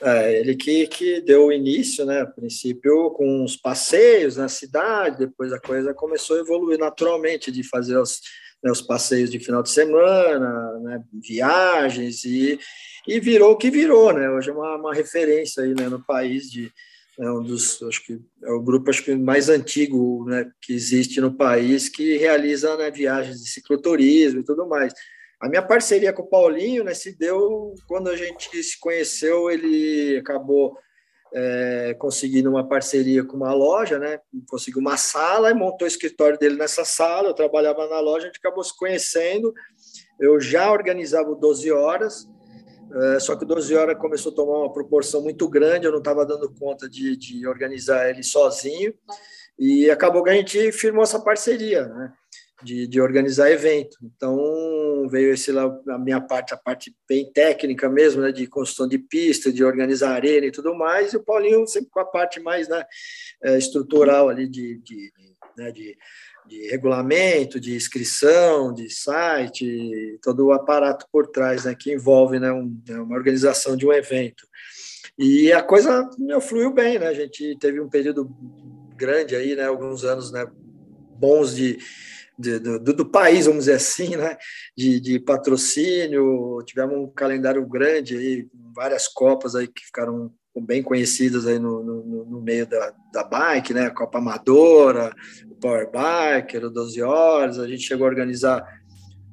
É, 0.01 0.39
ele 0.39 0.55
que, 0.55 0.87
que 0.87 1.21
deu 1.21 1.45
o 1.45 1.51
início, 1.51 2.05
né? 2.05 2.21
A 2.21 2.25
princípio 2.25 3.11
com 3.11 3.43
os 3.43 3.55
passeios 3.55 4.37
na 4.37 4.49
cidade, 4.49 5.19
depois 5.19 5.53
a 5.53 5.59
coisa 5.59 5.93
começou 5.93 6.37
a 6.37 6.39
evoluir 6.39 6.77
naturalmente, 6.77 7.51
de 7.51 7.63
fazer 7.63 7.97
os, 7.97 8.19
né, 8.63 8.71
os 8.71 8.81
passeios 8.81 9.29
de 9.29 9.39
final 9.39 9.63
de 9.63 9.69
semana, 9.69 10.79
né, 10.79 11.03
viagens, 11.13 12.23
e, 12.23 12.59
e 13.07 13.19
virou 13.19 13.51
o 13.51 13.57
que 13.57 13.69
virou, 13.69 14.13
né? 14.13 14.29
Hoje 14.29 14.49
é 14.49 14.53
uma, 14.53 14.75
uma 14.75 14.93
referência 14.93 15.63
aí 15.63 15.73
né, 15.73 15.89
no 15.89 16.03
país 16.03 16.49
de 16.49 16.71
é 17.19 17.29
um 17.29 17.43
dos, 17.43 17.81
acho 17.83 18.03
que 18.05 18.19
é 18.41 18.51
o 18.51 18.59
grupo 18.59 18.89
acho 18.89 19.03
que 19.03 19.13
mais 19.15 19.47
antigo 19.47 20.25
né, 20.25 20.49
que 20.59 20.73
existe 20.73 21.21
no 21.21 21.31
país 21.31 21.87
que 21.87 22.17
realiza 22.17 22.75
né, 22.75 22.89
viagens 22.89 23.39
de 23.43 23.49
cicloturismo 23.49 24.39
e 24.39 24.43
tudo 24.43 24.67
mais. 24.67 24.93
A 25.43 25.49
minha 25.49 25.61
parceria 25.61 26.13
com 26.13 26.21
o 26.21 26.27
Paulinho 26.27 26.85
né, 26.85 26.93
se 26.93 27.17
deu 27.17 27.75
quando 27.85 28.09
a 28.09 28.15
gente 28.15 28.63
se 28.63 28.79
conheceu, 28.79 29.51
ele 29.51 30.17
acabou 30.17 30.73
é, 31.33 31.93
conseguindo 31.99 32.49
uma 32.49 32.65
parceria 32.65 33.25
com 33.25 33.35
uma 33.35 33.53
loja, 33.53 33.99
né? 33.99 34.21
Conseguiu 34.47 34.79
uma 34.79 34.95
sala 34.95 35.51
e 35.51 35.53
montou 35.53 35.85
o 35.85 35.87
escritório 35.87 36.39
dele 36.39 36.55
nessa 36.55 36.85
sala. 36.85 37.27
Eu 37.27 37.33
trabalhava 37.33 37.85
na 37.89 37.99
loja, 37.99 38.23
a 38.23 38.27
gente 38.27 38.39
acabou 38.39 38.63
se 38.63 38.73
conhecendo. 38.77 39.53
Eu 40.17 40.39
já 40.39 40.71
organizava 40.71 41.29
o 41.29 41.35
12 41.35 41.69
horas, 41.73 42.25
é, 42.95 43.19
só 43.19 43.35
que 43.35 43.43
o 43.43 43.47
12 43.47 43.75
horas 43.75 43.97
começou 43.97 44.31
a 44.31 44.35
tomar 44.35 44.59
uma 44.59 44.71
proporção 44.71 45.21
muito 45.21 45.49
grande, 45.49 45.85
eu 45.85 45.91
não 45.91 45.99
estava 45.99 46.25
dando 46.25 46.53
conta 46.57 46.87
de, 46.87 47.17
de 47.17 47.45
organizar 47.45 48.09
ele 48.09 48.23
sozinho. 48.23 48.93
E 49.59 49.91
acabou 49.91 50.23
que 50.23 50.29
a 50.29 50.35
gente 50.35 50.71
firmou 50.71 51.03
essa 51.03 51.19
parceria, 51.19 51.85
né? 51.85 52.13
De, 52.61 52.87
de 52.87 53.01
organizar 53.01 53.51
evento. 53.51 53.97
Então, 54.03 55.07
veio 55.09 55.33
esse 55.33 55.51
lá, 55.51 55.63
a 55.89 55.97
minha 55.97 56.21
parte, 56.21 56.53
a 56.53 56.57
parte 56.57 56.95
bem 57.07 57.31
técnica 57.31 57.89
mesmo, 57.89 58.21
né, 58.21 58.31
de 58.31 58.47
construção 58.47 58.87
de 58.87 58.97
pista, 58.97 59.51
de 59.51 59.63
organizar 59.63 60.13
arena 60.13 60.45
e 60.45 60.51
tudo 60.51 60.75
mais, 60.75 61.13
e 61.13 61.17
o 61.17 61.23
Paulinho 61.23 61.65
sempre 61.67 61.89
com 61.89 61.99
a 61.99 62.05
parte 62.05 62.39
mais 62.39 62.67
né, 62.67 62.83
é, 63.43 63.57
estrutural 63.57 64.29
ali 64.29 64.47
de, 64.47 64.77
de, 64.79 65.11
né, 65.57 65.71
de, 65.71 65.97
de 66.47 66.67
regulamento, 66.69 67.59
de 67.59 67.75
inscrição, 67.75 68.73
de 68.73 68.89
site, 68.89 70.19
todo 70.21 70.45
o 70.45 70.53
aparato 70.53 71.05
por 71.11 71.27
trás, 71.27 71.65
né, 71.65 71.75
que 71.77 71.93
envolve 71.93 72.39
né, 72.39 72.51
um, 72.51 72.77
né, 72.87 72.99
uma 72.99 73.15
organização 73.15 73.75
de 73.75 73.85
um 73.85 73.93
evento. 73.93 74.47
E 75.17 75.51
a 75.51 75.61
coisa 75.61 76.09
meu, 76.17 76.41
fluiu 76.41 76.73
bem, 76.73 76.97
né? 76.97 77.07
A 77.07 77.13
gente 77.13 77.55
teve 77.59 77.79
um 77.79 77.87
período 77.87 78.35
grande 78.95 79.35
aí, 79.35 79.55
né? 79.55 79.65
Alguns 79.65 80.03
anos, 80.03 80.31
né? 80.31 80.45
Bons 81.19 81.55
de, 81.55 81.77
de, 82.37 82.59
do, 82.59 82.79
do, 82.79 83.05
país, 83.05 83.45
vamos 83.45 83.65
dizer 83.65 83.75
assim, 83.75 84.15
né? 84.15 84.37
de, 84.75 84.99
de 84.99 85.19
patrocínio. 85.19 86.63
Tivemos 86.65 86.97
um 86.97 87.07
calendário 87.07 87.65
grande 87.65 88.17
aí, 88.17 88.47
várias 88.75 89.07
copas 89.07 89.55
aí 89.55 89.67
que 89.67 89.85
ficaram 89.85 90.33
bem 90.61 90.83
conhecidas 90.83 91.47
aí 91.47 91.57
no, 91.57 91.83
no, 91.83 92.25
no, 92.25 92.41
meio 92.41 92.67
da, 92.67 92.93
da 93.11 93.23
bike, 93.23 93.73
né? 93.73 93.87
A 93.87 93.91
Copa 93.91 94.19
Amadora, 94.19 95.13
o 95.49 95.55
Power 95.55 95.89
Biker, 95.89 96.65
o 96.65 96.69
12 96.69 97.01
Horas. 97.01 97.59
A 97.59 97.67
gente 97.67 97.83
chegou 97.83 98.05
a 98.05 98.09
organizar 98.09 98.63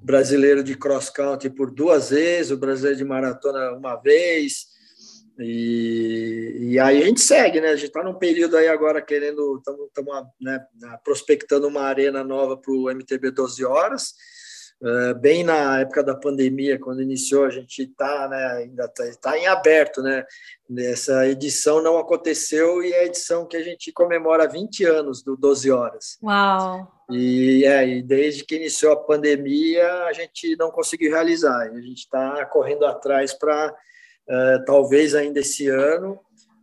brasileiro 0.02 0.62
de 0.62 0.74
cross 0.74 1.10
country 1.10 1.50
por 1.50 1.70
duas 1.70 2.10
vezes, 2.10 2.50
o 2.50 2.56
brasileiro 2.56 2.96
de 2.96 3.04
maratona 3.04 3.72
uma 3.72 3.96
vez. 3.96 4.66
E, 5.40 6.56
e 6.72 6.78
aí 6.78 7.02
a 7.02 7.06
gente 7.06 7.20
segue, 7.20 7.60
né? 7.60 7.68
A 7.68 7.76
gente 7.76 7.86
está 7.86 8.02
num 8.02 8.14
período 8.14 8.56
aí 8.56 8.68
agora 8.68 9.00
querendo, 9.00 9.56
estamos 9.58 10.26
né, 10.40 10.64
prospectando 11.02 11.66
uma 11.66 11.82
arena 11.82 12.22
nova 12.22 12.56
para 12.56 12.72
o 12.72 12.90
MTB 12.90 13.30
12 13.30 13.64
horas. 13.64 14.14
Uh, 14.82 15.14
bem 15.14 15.44
na 15.44 15.80
época 15.80 16.02
da 16.02 16.14
pandemia, 16.14 16.78
quando 16.78 17.02
iniciou, 17.02 17.44
a 17.44 17.50
gente 17.50 17.82
está, 17.82 18.26
né, 18.28 18.46
ainda 18.46 18.86
está 18.86 19.04
tá 19.20 19.38
em 19.38 19.46
aberto, 19.46 20.02
né? 20.02 20.24
Essa 20.78 21.26
edição 21.26 21.82
não 21.82 21.98
aconteceu 21.98 22.82
e 22.82 22.90
é 22.92 23.00
a 23.00 23.04
edição 23.04 23.46
que 23.46 23.58
a 23.58 23.62
gente 23.62 23.92
comemora 23.92 24.48
20 24.48 24.84
anos 24.86 25.22
do 25.22 25.36
12 25.36 25.70
horas. 25.70 26.18
Uau! 26.22 26.90
E, 27.10 27.62
é, 27.66 27.86
e 27.86 28.02
desde 28.02 28.42
que 28.42 28.56
iniciou 28.56 28.92
a 28.92 28.96
pandemia, 28.96 30.04
a 30.04 30.12
gente 30.14 30.56
não 30.56 30.70
conseguiu 30.70 31.10
realizar. 31.10 31.60
A 31.60 31.80
gente 31.80 31.98
está 31.98 32.46
correndo 32.46 32.86
atrás 32.86 33.34
para 33.34 33.74
uh, 34.30 34.64
talvez 34.64 35.14
ainda 35.14 35.40
esse 35.40 35.68
ano, 35.68 36.18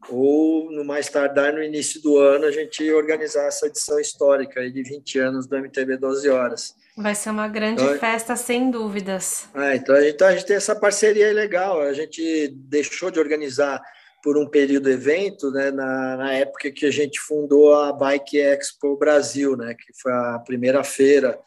ou 0.10 0.72
no 0.72 0.86
mais 0.86 1.10
tardar 1.10 1.54
no 1.54 1.62
início 1.62 2.02
do 2.02 2.18
ano, 2.18 2.46
a 2.46 2.52
gente 2.52 2.90
organizar 2.92 3.48
essa 3.48 3.68
edição 3.68 4.00
histórica 4.00 4.70
de 4.72 4.82
20 4.82 5.20
anos 5.20 5.48
do 5.48 5.58
MTB 5.58 5.98
12 5.98 6.30
Horas. 6.30 6.76
Vai 6.98 7.14
ser 7.14 7.30
uma 7.30 7.48
grande 7.48 7.84
então, 7.84 8.00
festa, 8.00 8.36
sem 8.36 8.72
dúvidas. 8.72 9.48
É, 9.54 9.76
então, 9.76 9.96
a 9.96 10.02
gente, 10.02 10.16
então 10.16 10.28
a 10.28 10.32
gente 10.32 10.46
tem 10.46 10.56
essa 10.56 10.76
parceria 10.76 11.32
legal. 11.32 11.82
A 11.82 11.94
gente 11.94 12.48
deixou 12.56 13.12
de 13.12 13.20
organizar 13.20 13.82
por 14.24 14.38
um 14.38 14.48
período 14.48 14.90
evento, 14.90 15.52
né, 15.52 15.70
na, 15.70 16.18
na, 16.18 16.34
época 16.34 16.72
que 16.72 16.86
a 16.86 16.92
gente 16.92 17.20
fundou 17.20 17.74
a 17.76 17.94
Bike 17.94 18.40
Expo 18.40 18.98
Brasil, 18.98 19.56
né, 19.56 19.76
que 19.76 19.94
foi 20.02 20.12
a 20.12 20.40
primeira 20.40 20.84
feira 20.84 21.40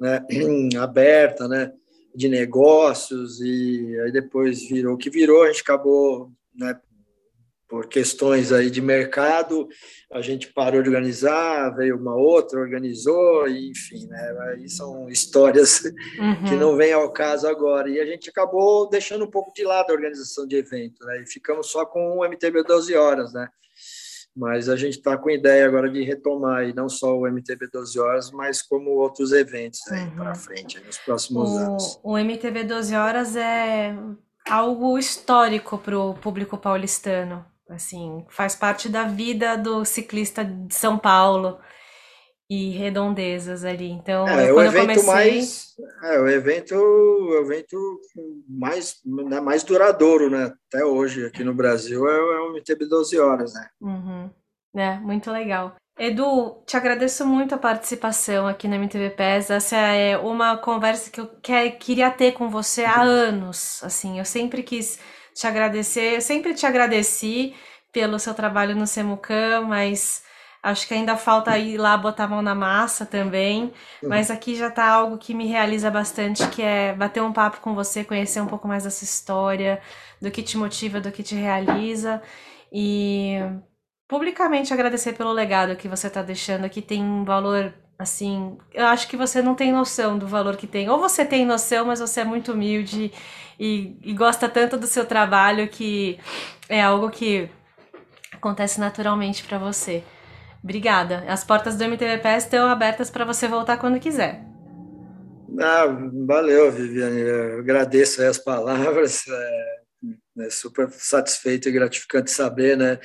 né, 0.00 0.24
aberta, 0.80 1.48
né, 1.48 1.72
de 2.14 2.28
negócios 2.28 3.40
e 3.40 3.98
aí 4.00 4.12
depois 4.12 4.68
virou 4.68 4.94
o 4.94 4.98
que 4.98 5.10
virou, 5.10 5.42
a 5.42 5.48
gente 5.48 5.62
acabou, 5.62 6.30
né, 6.54 6.78
por 7.72 7.86
questões 7.86 8.52
aí 8.52 8.70
de 8.70 8.82
mercado, 8.82 9.66
a 10.12 10.20
gente 10.20 10.52
parou 10.52 10.82
de 10.82 10.90
organizar, 10.90 11.74
veio 11.74 11.96
uma 11.96 12.14
outra, 12.14 12.60
organizou, 12.60 13.48
e, 13.48 13.70
enfim, 13.70 14.06
né, 14.08 14.36
aí 14.50 14.68
são 14.68 15.08
histórias 15.08 15.82
uhum. 16.18 16.44
que 16.46 16.54
não 16.54 16.76
vêm 16.76 16.92
ao 16.92 17.10
caso 17.10 17.48
agora, 17.48 17.88
e 17.88 17.98
a 17.98 18.04
gente 18.04 18.28
acabou 18.28 18.90
deixando 18.90 19.24
um 19.24 19.30
pouco 19.30 19.54
de 19.54 19.64
lado 19.64 19.90
a 19.90 19.94
organização 19.94 20.46
de 20.46 20.56
evento, 20.56 21.02
né, 21.06 21.22
e 21.22 21.26
ficamos 21.26 21.68
só 21.68 21.86
com 21.86 22.18
o 22.18 22.24
MTB 22.28 22.62
12 22.62 22.94
horas, 22.94 23.32
né, 23.32 23.48
mas 24.34 24.68
a 24.68 24.76
gente 24.76 24.98
está 24.98 25.16
com 25.16 25.30
ideia 25.30 25.66
agora 25.66 25.90
de 25.90 26.02
retomar 26.02 26.64
e 26.64 26.74
não 26.74 26.88
só 26.88 27.16
o 27.16 27.26
MTV 27.26 27.68
12 27.72 27.98
horas, 27.98 28.30
mas 28.30 28.62
como 28.62 28.90
outros 28.90 29.32
eventos 29.32 29.80
aí 29.90 30.04
uhum. 30.04 30.16
para 30.16 30.34
frente 30.34 30.80
nos 30.80 30.98
próximos 30.98 31.50
o, 31.50 31.56
anos. 31.56 32.00
O 32.02 32.18
MTV 32.18 32.64
12 32.64 32.94
horas 32.94 33.36
é 33.36 33.94
algo 34.48 34.98
histórico 34.98 35.78
para 35.78 35.98
o 35.98 36.14
público 36.14 36.56
paulistano, 36.56 37.44
assim, 37.68 38.24
faz 38.28 38.56
parte 38.56 38.88
da 38.88 39.04
vida 39.04 39.56
do 39.56 39.84
ciclista 39.84 40.44
de 40.44 40.74
São 40.74 40.98
Paulo 40.98 41.58
e 42.52 42.70
redondezas 42.70 43.64
ali. 43.64 43.90
Então, 43.90 44.28
é, 44.28 44.48
é 44.48 44.52
o 44.52 44.60
evento 44.60 44.80
comecei... 44.82 45.06
mais 45.06 45.72
é 46.04 46.18
o 46.20 46.28
evento, 46.28 46.74
o 46.74 47.38
evento 47.40 48.00
mais 48.46 49.00
né, 49.06 49.40
mais 49.40 49.62
duradouro, 49.62 50.28
né? 50.28 50.52
Até 50.68 50.84
hoje 50.84 51.24
aqui 51.24 51.42
no 51.42 51.54
Brasil 51.54 52.06
é, 52.06 52.14
é 52.14 52.40
o 52.40 52.52
MTB 52.52 52.86
12 52.86 53.18
horas, 53.18 53.54
né? 53.54 53.66
Uhum. 53.80 54.30
É, 54.76 54.98
muito 54.98 55.30
legal. 55.30 55.74
Edu, 55.98 56.62
te 56.66 56.76
agradeço 56.76 57.26
muito 57.26 57.54
a 57.54 57.58
participação 57.58 58.46
aqui 58.46 58.68
no 58.68 58.74
MTV 58.74 59.10
PES. 59.10 59.50
Essa 59.50 59.76
é 59.76 60.18
uma 60.18 60.56
conversa 60.58 61.10
que 61.10 61.20
eu 61.20 61.28
quer, 61.42 61.70
queria 61.78 62.10
ter 62.10 62.32
com 62.32 62.50
você 62.50 62.84
há 62.84 63.00
anos. 63.00 63.82
Assim, 63.82 64.18
eu 64.18 64.24
sempre 64.24 64.62
quis 64.62 64.98
te 65.34 65.46
agradecer, 65.46 66.16
eu 66.16 66.20
sempre 66.20 66.54
te 66.54 66.66
agradeci 66.66 67.54
pelo 67.92 68.18
seu 68.18 68.34
trabalho 68.34 68.74
no 68.74 68.86
Semucan, 68.86 69.62
mas 69.62 70.22
Acho 70.62 70.86
que 70.86 70.94
ainda 70.94 71.16
falta 71.16 71.58
ir 71.58 71.76
lá 71.76 71.96
botar 71.96 72.24
a 72.24 72.28
mão 72.28 72.40
na 72.40 72.54
massa 72.54 73.04
também, 73.04 73.64
uhum. 74.00 74.08
mas 74.08 74.30
aqui 74.30 74.54
já 74.54 74.70
tá 74.70 74.86
algo 74.86 75.18
que 75.18 75.34
me 75.34 75.46
realiza 75.46 75.90
bastante, 75.90 76.46
que 76.50 76.62
é 76.62 76.94
bater 76.94 77.20
um 77.20 77.32
papo 77.32 77.60
com 77.60 77.74
você, 77.74 78.04
conhecer 78.04 78.40
um 78.40 78.46
pouco 78.46 78.68
mais 78.68 78.84
dessa 78.84 79.02
história, 79.02 79.80
do 80.20 80.30
que 80.30 80.42
te 80.42 80.56
motiva, 80.56 81.00
do 81.00 81.10
que 81.10 81.22
te 81.22 81.34
realiza 81.34 82.22
e 82.72 83.38
publicamente 84.06 84.72
agradecer 84.72 85.14
pelo 85.14 85.32
legado 85.32 85.74
que 85.74 85.88
você 85.88 86.06
está 86.06 86.22
deixando, 86.22 86.68
que 86.68 86.80
tem 86.80 87.02
um 87.02 87.24
valor 87.24 87.74
Assim, 87.98 88.58
eu 88.74 88.86
acho 88.86 89.06
que 89.06 89.16
você 89.16 89.40
não 89.40 89.54
tem 89.54 89.70
noção 89.70 90.18
do 90.18 90.26
valor 90.26 90.56
que 90.56 90.66
tem. 90.66 90.90
Ou 90.90 90.98
você 90.98 91.24
tem 91.24 91.46
noção, 91.46 91.86
mas 91.86 92.00
você 92.00 92.22
é 92.22 92.24
muito 92.24 92.52
humilde 92.52 93.12
e, 93.60 93.96
e 94.02 94.12
gosta 94.12 94.48
tanto 94.48 94.76
do 94.76 94.88
seu 94.88 95.06
trabalho 95.06 95.68
que 95.68 96.18
é 96.68 96.82
algo 96.82 97.08
que 97.10 97.48
acontece 98.32 98.80
naturalmente 98.80 99.44
para 99.44 99.56
você. 99.56 100.02
Obrigada. 100.62 101.24
As 101.26 101.42
portas 101.42 101.76
do 101.76 101.84
MTVPS 101.84 102.44
estão 102.44 102.68
abertas 102.68 103.10
para 103.10 103.24
você 103.24 103.48
voltar 103.48 103.78
quando 103.78 103.98
quiser. 103.98 104.44
Ah, 105.60 105.86
valeu, 106.26 106.70
Viviane. 106.70 107.20
Eu 107.20 107.58
agradeço 107.58 108.22
as 108.22 108.38
palavras. 108.38 109.24
É, 109.28 109.82
é 110.46 110.50
super 110.50 110.90
satisfeito 110.90 111.68
e 111.68 111.72
gratificante 111.72 112.30
saber, 112.30 112.76
né, 112.76 112.98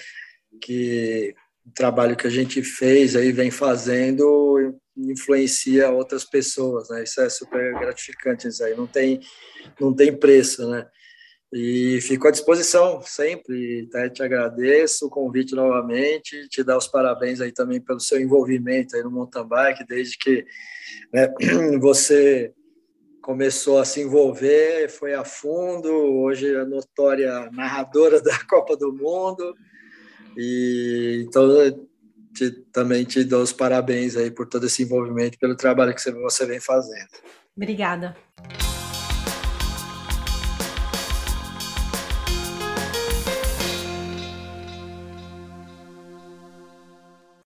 que 0.61 1.35
o 1.65 1.71
trabalho 1.71 2.15
que 2.15 2.27
a 2.27 2.29
gente 2.29 2.63
fez 2.63 3.15
aí 3.15 3.31
vem 3.31 3.51
fazendo 3.51 4.73
influencia 4.95 5.89
outras 5.91 6.23
pessoas, 6.23 6.89
né? 6.89 7.03
Isso 7.03 7.21
é 7.21 7.29
super 7.29 7.73
gratificante, 7.79 8.47
isso 8.47 8.63
aí 8.63 8.75
não 8.75 8.87
tem 8.87 9.19
não 9.79 9.93
tem 9.93 10.15
preço, 10.15 10.67
né? 10.69 10.87
E 11.53 12.01
fico 12.01 12.27
à 12.27 12.31
disposição 12.31 13.01
sempre, 13.01 13.87
tá? 13.89 14.09
Te 14.09 14.21
agradeço 14.21 15.07
o 15.07 15.09
convite 15.09 15.55
novamente, 15.55 16.47
te 16.49 16.61
dar 16.61 16.77
os 16.77 16.87
parabéns 16.87 17.39
aí 17.39 17.53
também 17.53 17.79
pelo 17.79 18.01
seu 18.01 18.19
envolvimento 18.19 18.95
aí 18.95 19.03
no 19.03 19.11
mountain 19.11 19.47
bike, 19.47 19.87
desde 19.87 20.17
que 20.17 20.45
né, 21.13 21.33
você 21.79 22.53
começou 23.21 23.79
a 23.79 23.85
se 23.85 24.01
envolver, 24.01 24.89
foi 24.89 25.13
a 25.13 25.23
fundo, 25.23 25.89
hoje 25.89 26.53
é 26.53 26.65
notória 26.65 27.49
narradora 27.51 28.19
da 28.23 28.37
Copa 28.45 28.75
do 28.75 28.93
Mundo, 28.93 29.53
e 30.37 31.25
então 31.25 31.49
te, 32.33 32.51
também 32.71 33.03
te 33.03 33.23
dou 33.23 33.41
os 33.41 33.53
parabéns 33.53 34.15
aí 34.15 34.31
por 34.31 34.47
todo 34.47 34.65
esse 34.65 34.83
envolvimento, 34.83 35.39
pelo 35.39 35.55
trabalho 35.55 35.93
que 35.93 36.01
você, 36.01 36.11
você 36.11 36.45
vem 36.45 36.59
fazendo. 36.59 37.09
Obrigada. 37.55 38.15